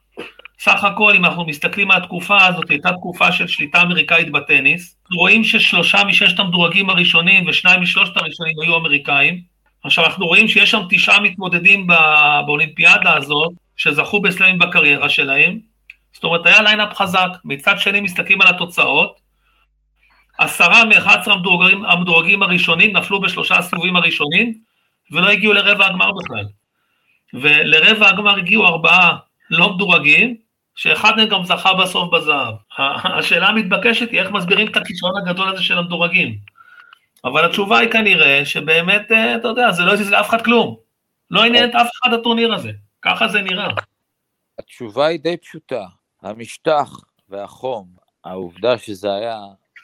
[0.59, 4.97] סך הכל, אם אנחנו מסתכלים על התקופה הזאת, הייתה תקופה של שליטה אמריקאית בטניס.
[5.15, 9.41] רואים ששלושה מששת המדורגים הראשונים ושניים משלושת הראשונים היו אמריקאים.
[9.83, 12.41] עכשיו, אנחנו רואים שיש שם תשעה מתמודדים בא...
[12.45, 15.59] באולימפיאדה הזאת, שזכו בסלמים בקריירה שלהם.
[16.13, 17.29] זאת אומרת, היה lineup חזק.
[17.45, 19.22] מצד שני, מסתכלים על התוצאות.
[20.37, 24.53] עשרה מ-11 המדורגים, המדורגים הראשונים נפלו בשלושה הסיבובים הראשונים,
[25.11, 26.45] ולא הגיעו לרבע הגמר בכלל.
[27.33, 29.17] ולרבע הגמר הגיעו ארבעה
[29.49, 30.37] לא מדורגים,
[30.75, 32.55] שאחד מהם גם זכה בסוף בזהב.
[33.17, 36.37] השאלה המתבקשת היא איך מסבירים את הכישלון הגדול הזה של המדורגים.
[37.25, 40.75] אבל התשובה היא כנראה שבאמת, אה, אתה יודע, זה לא הזיז לאף אחד כלום.
[41.31, 43.69] לא עניין את אף אחד הטורניר הזה, ככה זה נראה.
[44.59, 45.85] התשובה היא די פשוטה.
[46.21, 46.89] המשטח
[47.29, 47.87] והחום,
[48.23, 49.39] העובדה שזה היה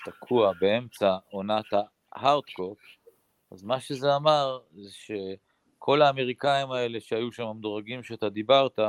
[0.05, 1.65] תקוע באמצע עונת
[2.13, 2.79] ההארדקוק,
[3.51, 8.79] אז מה שזה אמר זה שכל האמריקאים האלה שהיו שם המדורגים שאתה דיברת,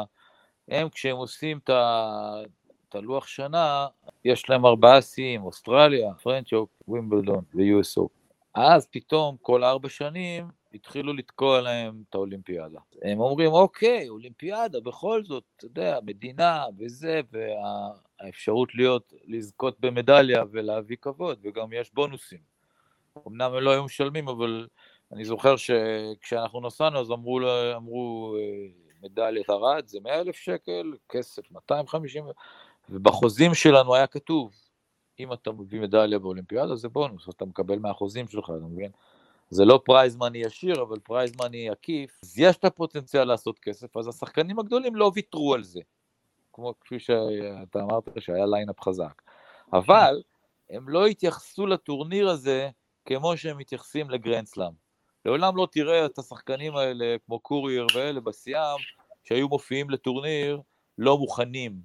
[0.69, 3.87] הם כשהם עושים את הלוח שנה,
[4.25, 8.09] יש להם ארבעה שיאים, אוסטרליה, פרנצ'וק, ווימבלדון ו-USO.
[8.55, 12.79] אז פתאום כל ארבע שנים התחילו לתקוע להם את האולימפיאדה.
[13.03, 17.21] הם אומרים, אוקיי, אולימפיאדה, בכל זאת, אתה יודע, מדינה וזה,
[18.21, 22.39] והאפשרות להיות, לזכות במדליה ולהביא כבוד, וגם יש בונוסים.
[23.29, 24.69] אמנם הם לא היו משלמים, אבל
[25.13, 27.41] אני זוכר שכשאנחנו נסענו, אז אמרו,
[27.77, 28.37] אמרו
[29.03, 32.25] מדליית ארד זה 100 אלף שקל, כסף 250,
[32.91, 34.55] ובחוזים שלנו היה כתוב,
[35.21, 38.91] אם אתה מביא מדליה באולימפיאדה זה בונוס, אתה מקבל מהחוזים שלך, אתה מבין?
[39.51, 43.97] זה לא prize money ישיר, אבל prize money עקיף, אז יש את הפוטנציאל לעשות כסף,
[43.97, 45.81] אז השחקנים הגדולים לא ויתרו על זה,
[46.53, 49.23] כמו כפי שאתה אמרת שהיה lineup חזק.
[49.73, 50.23] אבל
[50.71, 52.71] הם לא התייחסו לטורניר הזה
[53.05, 54.73] כמו שהם מתייחסים לגרנד סלאם.
[55.25, 58.79] לעולם לא תראה את השחקנים האלה, כמו קורייר ואלה בשיאם,
[59.25, 60.61] שהיו מופיעים לטורניר
[60.99, 61.81] לא מוכנים,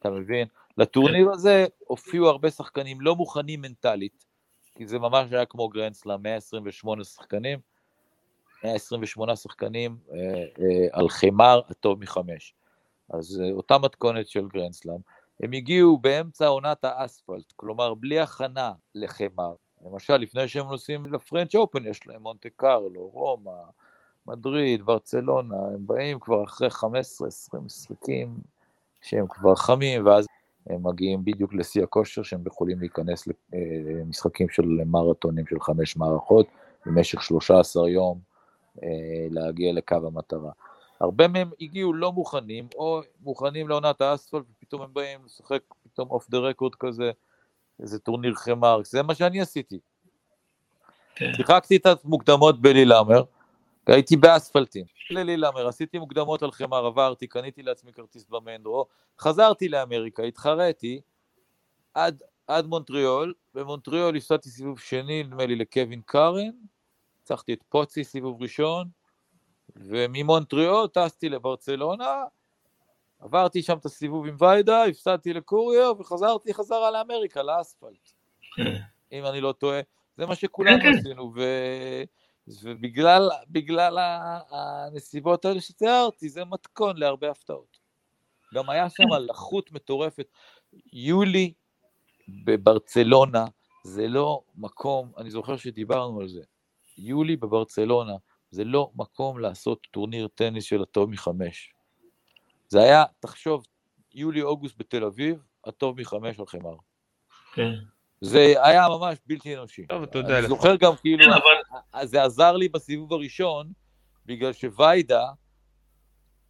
[0.00, 0.48] אתה מבין?
[0.78, 4.27] לטורניר הזה הופיעו הרבה שחקנים לא מוכנים מנטלית,
[4.78, 7.58] כי זה ממש היה כמו גרנדסלאם, 128 שחקנים,
[8.64, 10.18] 128 שחקנים אה,
[10.60, 12.54] אה, על חמר הטוב מחמש.
[13.10, 14.98] אז אה, אותה מתכונת של גרנדסלאם.
[15.42, 19.54] הם הגיעו באמצע עונת האספלט, כלומר בלי הכנה לחמר.
[19.84, 23.60] למשל, לפני שהם נוסעים לפרנץ' אופן, יש להם מונטה קרלו, רומא,
[24.26, 28.34] מדריד, ברצלונה, הם באים כבר אחרי 15-20 משחקים
[29.00, 30.26] שהם כבר חמים, ואז
[30.68, 36.46] הם מגיעים בדיוק לשיא הכושר שהם יכולים להיכנס למשחקים של מרתונים של חמש מערכות
[36.86, 38.18] במשך 13 יום
[38.82, 38.88] אה,
[39.30, 40.50] להגיע לקו המטרה.
[41.00, 46.30] הרבה מהם הגיעו לא מוכנים, או מוכנים לעונת האספלט, ופתאום הם באים לשחק פתאום off
[46.30, 47.10] the record כזה,
[47.82, 49.78] איזה טורניר חמר, זה מה שאני עשיתי.
[51.14, 51.32] כן.
[51.36, 53.22] שיחקתי את המוקדמות בלילאמר,
[53.88, 54.84] הייתי באספלטים.
[55.10, 58.86] ללילאמר, עשיתי מוקדמות על חמר, עברתי, קניתי לעצמי כרטיס במנדרו,
[59.18, 61.00] חזרתי לאמריקה, התחרתי
[61.94, 66.50] עד, עד מונטריאול, במונטריאול הפסדתי סיבוב שני, נדמה לי, לקווין קארן,
[67.20, 68.88] ניצחתי את פוצי סיבוב ראשון,
[69.76, 72.22] וממונטריאול טסתי לברצלונה,
[73.20, 78.12] עברתי שם את הסיבוב עם ויידה, הפסדתי לקורייר, וחזרתי חזרה לאמריקה, לאספלט.
[78.56, 78.76] כן.
[79.12, 79.80] אם אני לא טועה.
[80.16, 80.98] זה מה שכולנו כן, כן.
[80.98, 81.42] עשינו, ו...
[82.62, 83.98] ובגלל
[84.50, 87.78] הנסיבות האלה שתיארתי, זה מתכון להרבה הפתעות.
[88.54, 90.26] גם היה שם לחות מטורפת.
[90.92, 91.52] יולי
[92.28, 93.44] בברצלונה
[93.84, 96.42] זה לא מקום, אני זוכר שדיברנו על זה,
[96.98, 98.12] יולי בברצלונה
[98.50, 101.74] זה לא מקום לעשות טורניר טניס של הטוב מחמש.
[102.68, 103.66] זה היה, תחשוב,
[104.14, 106.74] יולי-אוגוסט בתל אביב, הטוב מחמש על חמר.
[107.54, 107.72] כן.
[108.20, 109.86] זה היה ממש בלתי אנושי.
[109.86, 110.38] טוב, אתה יודע.
[110.38, 112.06] אני זוכר גם כאילו, כן, אבל...
[112.06, 113.72] זה עזר לי בסיבוב הראשון,
[114.26, 115.26] בגלל שוויידה,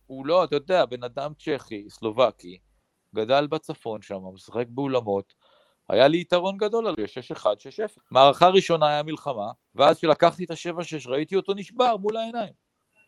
[0.07, 2.59] הוא לא, אתה יודע, בן אדם צ'כי, סלובקי,
[3.15, 5.35] גדל בצפון שם, משחק באולמות,
[5.89, 6.95] היה לי יתרון גדול על
[7.35, 7.45] 6-1, 6-0.
[8.11, 12.53] מערכה ראשונה היה מלחמה, ואז כשלקחתי את ה-7-6 ראיתי אותו נשבר מול העיניים.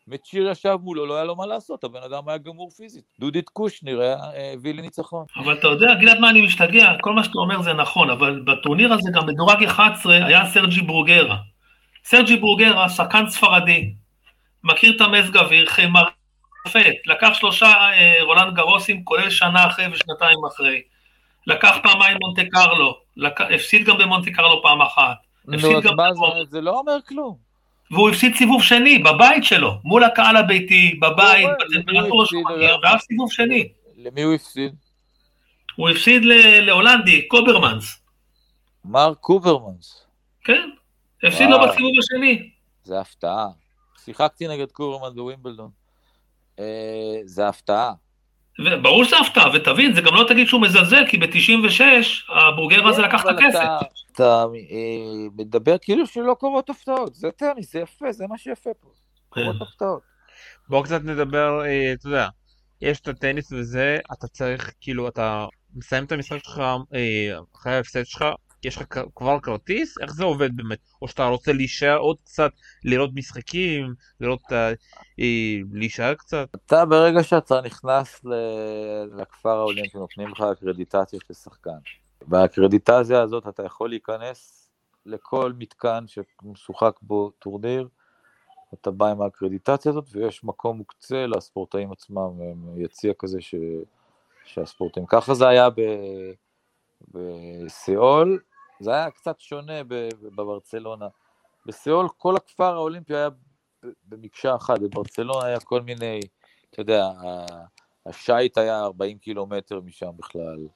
[0.07, 3.03] מצ'יר ישב מולו, לא היה לו מה לעשות, הבן אדם היה גמור פיזית.
[3.19, 5.25] דודית קושניר אה, הביא לניצחון.
[5.35, 6.93] אבל אתה יודע, גלעד, מה אני משתגע?
[7.01, 11.37] כל מה שאתה אומר זה נכון, אבל בטורניר הזה גם בדורג 11 היה סרג'י ברוגרה.
[12.05, 13.93] סרג'י ברוגרה, שחקן ספרדי,
[14.63, 16.03] מכיר את המזג אוויר, חמר
[16.65, 20.81] מופת, לקח שלושה אה, רולנד גרוסים, כולל שנה אחרי ושנתיים אחרי.
[21.47, 23.41] לקח פעמיים מונטה קרלו, לק...
[23.41, 25.15] הפסיד גם במונטה קרלו פעם אחת.
[25.45, 26.03] נו, אז מה.
[26.13, 27.50] זה, זה לא אומר כלום.
[27.91, 32.43] והוא הפסיד סיבוב שני, בבית שלו, מול הקהל הביתי, בבית, בטמפרטורה שהוא
[32.83, 33.67] ואף סיבוב שני.
[33.97, 34.75] למי הוא הפסיד?
[35.75, 36.21] הוא הפסיד
[36.61, 38.01] להולנדי, קוברמנס,
[38.85, 40.05] מרק קוברמנס.
[40.43, 40.69] כן?
[41.23, 41.59] הפסיד לו.
[41.59, 42.49] בסיבוב השני.
[42.83, 43.47] זה הפתעה.
[44.05, 45.69] שיחקתי נגד קוברמן בווימבלדון.
[46.59, 47.93] אה, זה הפתעה.
[48.59, 51.81] וברור שזה הפתעה, ותבין, זה גם לא תגיד שהוא מזלזל, כי ב-96
[52.29, 53.59] הבורגר הזה כן, לקח את הכסף.
[53.59, 53.79] אתה-
[54.11, 57.15] אתה אה, מדבר כאילו שלא קורות הפתעות.
[57.15, 58.89] זה טניס, זה יפה, זה מה שיפה פה.
[59.35, 59.41] כן.
[59.41, 60.01] קורות הפתעות.
[60.69, 62.27] בואו קצת נדבר, אה, אתה יודע,
[62.81, 66.59] יש את הטניס וזה, אתה צריך, כאילו, אתה מסיים את המשחק שלך
[66.93, 68.25] אה, אחרי ההפסד שלך,
[68.63, 69.97] יש לך כבר כרטיס?
[70.01, 70.79] איך זה עובד באמת?
[71.01, 72.51] או שאתה רוצה להישאר עוד קצת,
[72.83, 74.69] לראות משחקים, לראות, אה,
[75.19, 76.47] אה, להישאר קצת?
[76.55, 78.21] אתה ברגע שאתה נכנס
[79.17, 81.77] לכפר האולימפי נותנים לך אקרדיטציה של שחקן.
[82.27, 84.69] באקרדיטציה הזאת אתה יכול להיכנס
[85.05, 87.87] לכל מתקן שמשוחק בו טורניר,
[88.73, 92.29] אתה בא עם האקרדיטציה הזאת ויש מקום מוקצה לספורטאים עצמם,
[92.77, 93.55] יציע כזה ש...
[94.45, 95.81] שהספורטאים, ככה זה היה ב...
[97.07, 98.39] בסיאול,
[98.81, 99.83] זה היה קצת שונה.
[100.21, 101.07] בברצלונה.
[101.65, 103.29] בסיאול כל הכפר האולימפי היה
[104.07, 106.19] במקשה אחת, בברצלונה היה כל מיני,
[106.69, 107.05] אתה יודע,
[108.05, 110.67] השייט היה 40 קילומטר משם בכלל,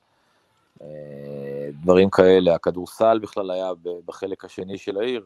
[0.82, 3.72] אה, דברים כאלה, הכדורסל בכלל היה
[4.06, 5.26] בחלק השני של העיר,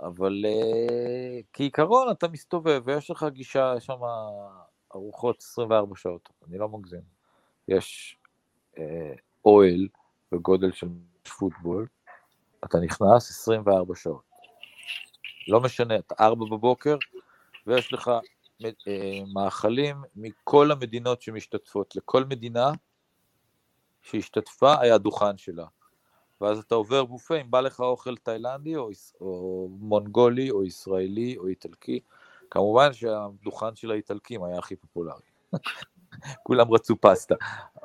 [0.00, 3.98] אבל אה, כעיקרון אתה מסתובב ויש לך גישה, יש שם
[4.94, 7.02] ארוחות 24 שעות, אני לא מגזים.
[7.68, 8.16] יש
[8.78, 9.88] אה, אוהל
[10.32, 10.88] בגודל של
[11.28, 11.86] פוטבול,
[12.64, 14.22] אתה נכנס 24 שעות.
[15.48, 16.96] לא משנה, אתה ארבע בבוקר,
[17.66, 18.10] ויש לך
[18.64, 21.96] אה, מאכלים מכל המדינות שמשתתפות.
[21.96, 22.70] לכל מדינה
[24.02, 25.66] שהשתתפה היה דוכן שלה.
[26.40, 31.46] ואז אתה עובר בופה, אם בא לך אוכל תאילנדי, או, או מונגולי, או ישראלי, או
[31.46, 32.00] איטלקי.
[32.50, 35.22] כמובן שהדוכן של האיטלקים היה הכי פופולרי.
[36.46, 37.34] כולם רצו פסטה.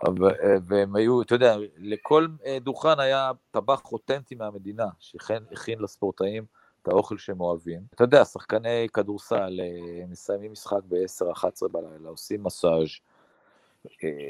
[0.05, 6.45] אה, והם היו, אתה יודע, לכל אה, דוכן היה טבח אותנטי מהמדינה, שהכין לספורטאים
[6.81, 7.81] את האוכל שהם אוהבים.
[7.95, 12.87] אתה יודע, שחקני כדורסל אה, מסיימים משחק ב-10-11 בלילה, עושים מסאז',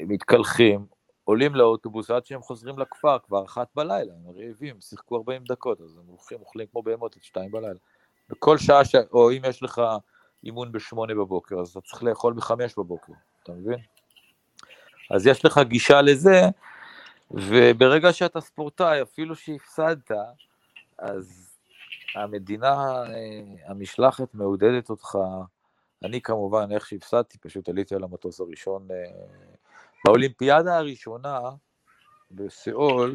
[0.06, 0.86] מתקלחים,
[1.24, 5.96] עולים לאוטובוס עד שהם חוזרים לכפר כבר אחת בלילה, הם רעבים, שיחקו 40 דקות, אז
[5.96, 7.78] הם הולכים, אוכלים כמו בהמות עד שתיים בלילה.
[8.30, 8.94] בכל שעה, ש...
[9.12, 9.82] או אם יש לך
[10.44, 13.78] אימון בשמונה בבוקר, אז אתה צריך לאכול בחמש בבוקר, אתה מבין?
[15.10, 16.42] אז יש לך גישה לזה,
[17.30, 20.10] וברגע שאתה ספורטאי, אפילו שהפסדת,
[20.98, 21.56] אז
[22.14, 25.18] המדינה, אה, המשלחת מעודדת אותך.
[26.04, 28.88] אני כמובן, איך שהפסדתי, פשוט עליתי על המטוס הראשון.
[28.90, 28.96] אה,
[30.04, 31.40] באולימפיאדה הראשונה,
[32.30, 33.14] בסיאול,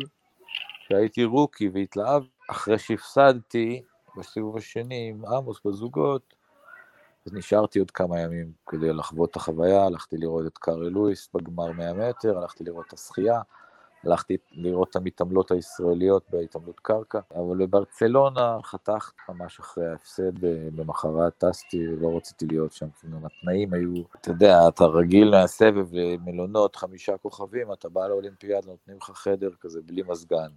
[0.87, 3.81] שהייתי רוקי והתלהב, אחרי שהפסדתי
[4.17, 6.33] בסיבוב השני עם עמוס בזוגות,
[7.25, 11.71] אז נשארתי עוד כמה ימים כדי לחוות את החוויה, הלכתי לראות את קארל לואיס בגמר
[11.71, 13.41] 100 מטר, הלכתי לראות את השחייה,
[14.03, 20.31] הלכתי לראות את המתעמלות הישראליות בהתעמלות קרקע, אבל בברצלונה חתכתי ממש אחרי ההפסד,
[20.75, 26.75] במחרת טסתי, לא רציתי להיות שם, כאילו התנאים היו, אתה יודע, אתה רגיל מהסבב למלונות,
[26.75, 30.49] חמישה כוכבים, אתה בא לאולימפיאד, נותנים לך חדר כזה בלי מזגן,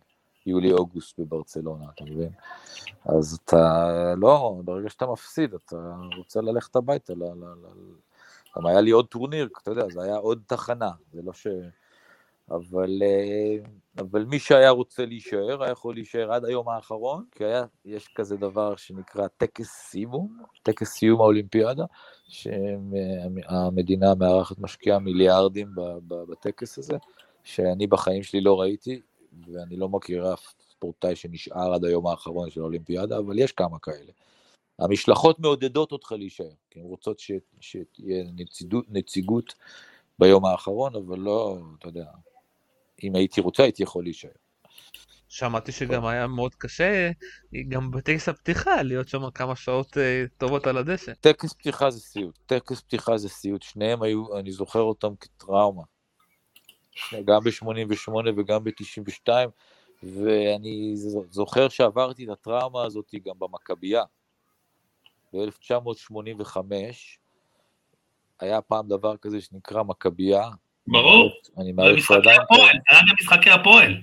[0.47, 2.31] יולי-אוגוסט בברצלונה, אתה מבין?
[3.05, 5.77] אז אתה, לא, ברגע שאתה מפסיד, אתה
[6.17, 7.67] רוצה ללכת הביתה, ל, ל, ל,
[8.57, 11.47] גם היה לי עוד טורניר, אתה יודע, זה היה עוד תחנה, זה לא ש...
[12.51, 13.57] אבל, אה,
[13.99, 18.37] אבל מי שהיה רוצה להישאר, היה יכול להישאר עד היום האחרון, כי היה, יש כזה
[18.37, 21.85] דבר שנקרא טקס סיום, טקס סיום האולימפיאדה,
[22.29, 25.69] שהמדינה מארחת משקיעה מיליארדים
[26.09, 26.97] בטקס הזה,
[27.45, 29.01] שאני בחיים שלי לא ראיתי,
[29.47, 34.13] ואני לא מכיר אף ספורטאי שנשאר עד היום האחרון של האולימפיאדה, אבל יש כמה כאלה.
[34.79, 39.55] המשלחות מעודדות אותך להישאר, כי הן רוצות ש- שתהיה נציגות, נציגות
[40.19, 42.07] ביום האחרון, אבל לא, אתה יודע,
[43.03, 44.31] אם הייתי רוצה הייתי יכול להישאר.
[45.29, 47.11] שמעתי שגם היה מאוד קשה,
[47.69, 51.13] גם בטקס הפתיחה, להיות שם כמה שעות אה, טובות על הדשא.
[51.21, 55.83] טקס פתיחה זה סיוט, טקס פתיחה זה סיוט, שניהם היו, אני זוכר אותם כטראומה.
[57.25, 59.29] גם ב-88 וגם ב-92,
[60.03, 60.93] ואני
[61.31, 64.03] זוכר שעברתי את הטראומה הזאת גם במכבייה.
[65.33, 66.57] ב-1985
[68.41, 70.51] היה פעם דבר כזה שנקרא מכבייה.
[70.87, 72.41] ברור, אני מעריך במשחקי שעדיין...
[72.41, 74.03] הפועל, זה היה במשחקי הפועל.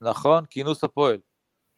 [0.00, 1.18] נכון, כינוס הפועל.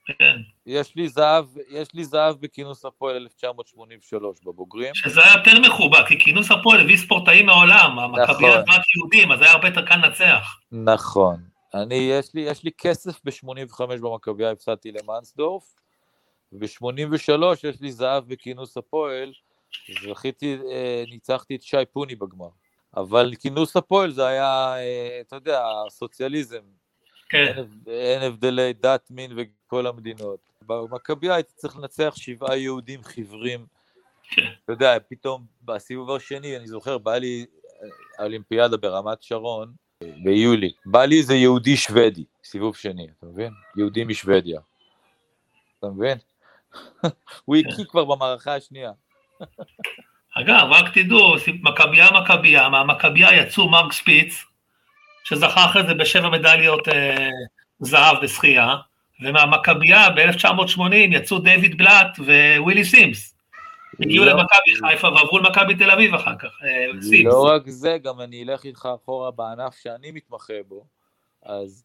[0.05, 0.37] כן.
[0.67, 4.95] יש לי זהב, יש לי זהב בכינוס הפועל 1983 בבוגרים.
[4.95, 8.75] שזה היה יותר מחובק, כי כינוס הפועל הביא ספורטאים מעולם, המכבייה נכון.
[8.75, 10.59] רק יהודים, אז היה הרבה יותר קל לנצח.
[10.73, 11.37] נכון.
[11.75, 15.75] אני, יש לי, יש לי כסף ב-85 במכבייה, הפסדתי למאנסדורף,
[16.53, 19.33] וב-83 יש לי זהב בכינוס הפועל,
[20.11, 22.49] זכיתי, אה, ניצחתי את שי פוני בגמר.
[22.97, 26.63] אבל כינוס הפועל זה היה, אה, אתה יודע, סוציאליזם,
[27.29, 30.39] כן, אין, הבד- אין הבדלי דת, מין וכל המדינות.
[30.67, 33.67] במכבייה הייתי צריך לנצח שבעה יהודים חיוורים.
[34.65, 37.47] אתה יודע, פתאום בסיבוב השני, אני זוכר, בא לי
[38.19, 40.73] אה, אולימפיאדה ברמת שרון, ביולי.
[40.87, 43.53] בא לי איזה יהודי שוודי, סיבוב שני, אתה מבין?
[43.77, 44.61] יהודי משוודיה.
[45.79, 46.19] אתה מבין?
[47.45, 48.93] הוא הקיא כבר במערכה השנייה.
[50.41, 54.45] אגב, רק תדעו, מכבייה מכבייה, מהמכבייה יצאו מרק ספיץ,
[55.25, 57.29] שזכה אחרי זה בשבע מדליות אה,
[57.81, 58.77] זהב בשחייה,
[59.21, 62.19] ומהמכבייה ב-1980 יצאו דיוויד בלאט
[62.59, 63.35] ווילי סימס.
[64.01, 67.33] הגיעו לא- למכבי חיפה ועברו למכבי תל אביב אחר כך, אה, סימס.
[67.33, 70.87] לא רק זה, גם אני אלך איתך אחורה בענף שאני מתמחה בו,
[71.43, 71.85] אז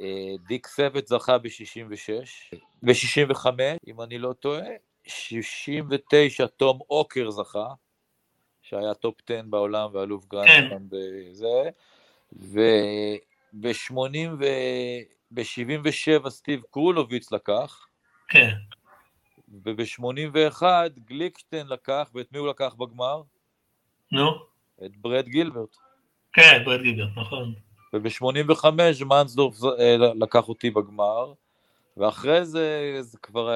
[0.00, 3.46] אה, דיק סבט זכה ב-66, ב-65,
[3.88, 4.64] אם אני לא טועה,
[5.06, 7.66] 69 תום אוקר זכה,
[8.62, 11.70] שהיה top 10 בעולם ואלוף גרנדסלאם בזה,
[12.36, 13.94] וב-80
[14.40, 14.44] ו...
[15.30, 17.86] ב-77 סטיב קרולוביץ לקח,
[18.28, 18.54] כן,
[19.64, 20.62] וב-81
[21.04, 23.22] גליקשטיין לקח, ואת מי הוא לקח בגמר?
[24.12, 24.30] נו,
[24.84, 25.76] את ברד גילברט.
[26.32, 27.54] כן, ברד גיבר, נכון.
[27.92, 28.66] וב-85
[29.04, 31.32] מנסדורף אה, לקח אותי בגמר,
[31.96, 33.50] ואחרי זה, זה כבר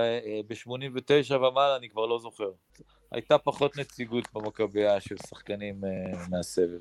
[0.47, 2.51] ב-89 ומעלה, אני כבר לא זוכר.
[3.12, 6.81] הייתה פחות נציגות במכבייה של שחקנים אה, מהסבב.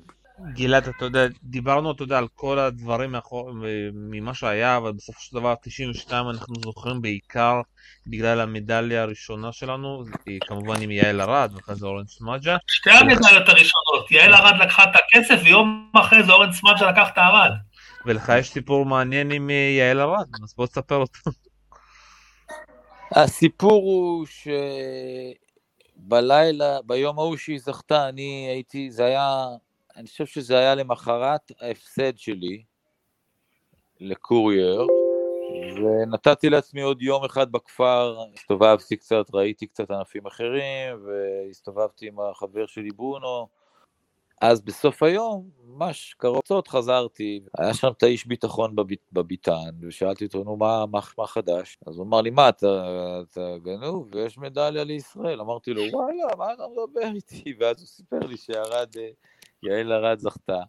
[0.54, 3.50] גלעד, אתה יודע, דיברנו, אתה יודע, על כל הדברים מאחור,
[3.92, 7.60] ממה שהיה, אבל בסופו של דבר 92 אנחנו זוכרים בעיקר
[8.06, 12.56] בגלל המדליה הראשונה שלנו, היא כמובן עם יעל ארד, ואחרי זה אורן סמג'ה.
[12.70, 17.18] שתי המדליות הראשונות, יעל ארד לקחה את הכסף, ויום אחרי זה אורן סמאג'ה לקח את
[17.18, 17.50] הארד.
[18.06, 21.30] ולך יש סיפור מעניין עם אה, יעל ארד, אז בוא תספר אותו.
[23.12, 24.26] הסיפור הוא
[26.06, 29.46] שבלילה, ביום ההוא שהיא זכתה, אני הייתי, זה היה,
[29.96, 32.62] אני חושב שזה היה למחרת ההפסד שלי
[34.00, 34.86] לקורייר,
[35.76, 42.66] ונתתי לעצמי עוד יום אחד בכפר, הסתובבתי קצת, ראיתי קצת ענפים אחרים, והסתובבתי עם החבר
[42.66, 43.48] שלי ברונו.
[44.40, 50.24] אז בסוף היום, ממש קרוב קצות חזרתי, היה שם את האיש ביטחון בביט, בביתן, ושאלתי
[50.24, 51.78] אותו, נו, מה, מה, מה חדש?
[51.86, 52.66] אז הוא אמר לי, מה, אתה,
[53.32, 55.40] אתה גנוב ויש מדליה לישראל?
[55.40, 57.54] אמרתי לו, וואלה, מה אתה מדבר איתי?
[57.58, 59.08] ואז הוא סיפר לי שירד, אה,
[59.62, 60.62] יעל ארד זכתה.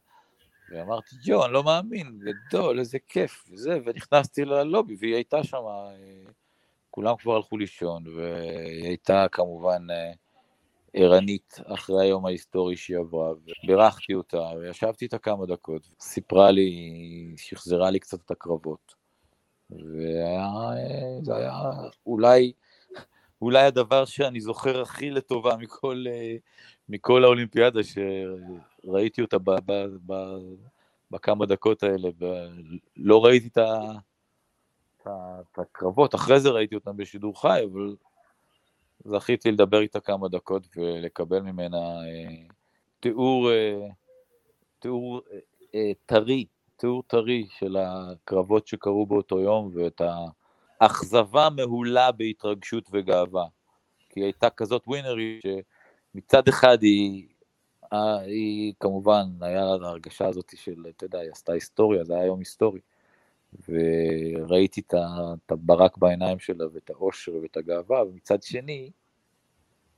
[0.72, 6.32] ואמרתי, יו, אני לא מאמין, גדול, איזה כיף, וזה, ונכנסתי ללובי, והיא הייתה שם, אה,
[6.90, 10.12] כולם כבר הלכו לישון, והיא הייתה כמובן אה,
[10.94, 13.32] ערנית אחרי היום ההיסטורי שהיא עברה,
[13.64, 18.96] ובירכתי אותה, וישבתי איתה כמה דקות, סיפרה לי, שחזרה לי קצת את הקרבות.
[19.72, 21.62] וזה היה
[22.06, 22.54] אולי,
[23.42, 26.36] אולי הדבר שאני זוכר הכי לטובה מכל, אה,
[26.92, 29.38] מכל האולימפיאדה, שראיתי אותה
[31.12, 35.08] בכמה דקות האלה, ולא ראיתי את,
[35.58, 37.96] הקרבות, אחרי זה ראיתי אותם בשידור חי, אבל
[39.06, 42.36] זכיתי לדבר איתה כמה דקות ולקבל ממנה אה,
[43.00, 43.88] תיאור, אה,
[44.80, 45.40] תיאור אה,
[45.76, 50.02] אה, טרי, תיאור טרי של הקרבות שקרו באותו יום ואת
[50.82, 53.46] האכזבה מהולה בהתרגשות וגאווה.
[54.10, 55.44] כי היא הייתה כזאת ווינרית
[56.14, 57.28] שמצד אחד היא,
[57.94, 62.26] אה, היא כמובן, היה לה הרגשה הזאת של, אתה יודע, היא עשתה היסטוריה, זה היה
[62.26, 62.80] יום היסטורי.
[63.70, 68.92] וראיתי את הברק בעיניים שלה ואת האושר ואת הגאווה, ומצד שני,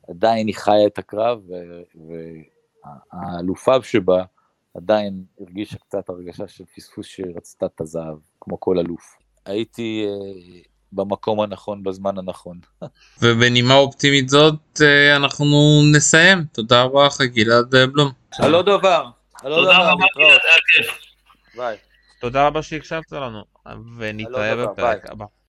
[0.09, 1.41] עדיין היא חיה את הקרב,
[3.13, 4.23] והאלופה שבה
[4.73, 9.17] עדיין הרגישה קצת הרגשה של פספוס שרצתה את הזהב, כמו כל אלוף.
[9.45, 10.61] הייתי אה,
[10.95, 12.59] במקום הנכון בזמן הנכון.
[13.21, 16.43] ובנימה אופטימית זאת אה, אנחנו נסיים.
[16.51, 18.11] תודה רבה לך גלעד אה, בלום.
[18.39, 19.05] על לא דבר,
[19.41, 20.05] תודה רבה.
[20.17, 20.99] היה כיף.
[21.55, 21.77] ביי.
[22.19, 23.43] תודה רבה שהקשבת לנו,
[23.97, 25.25] ונתראה בפרק הבא.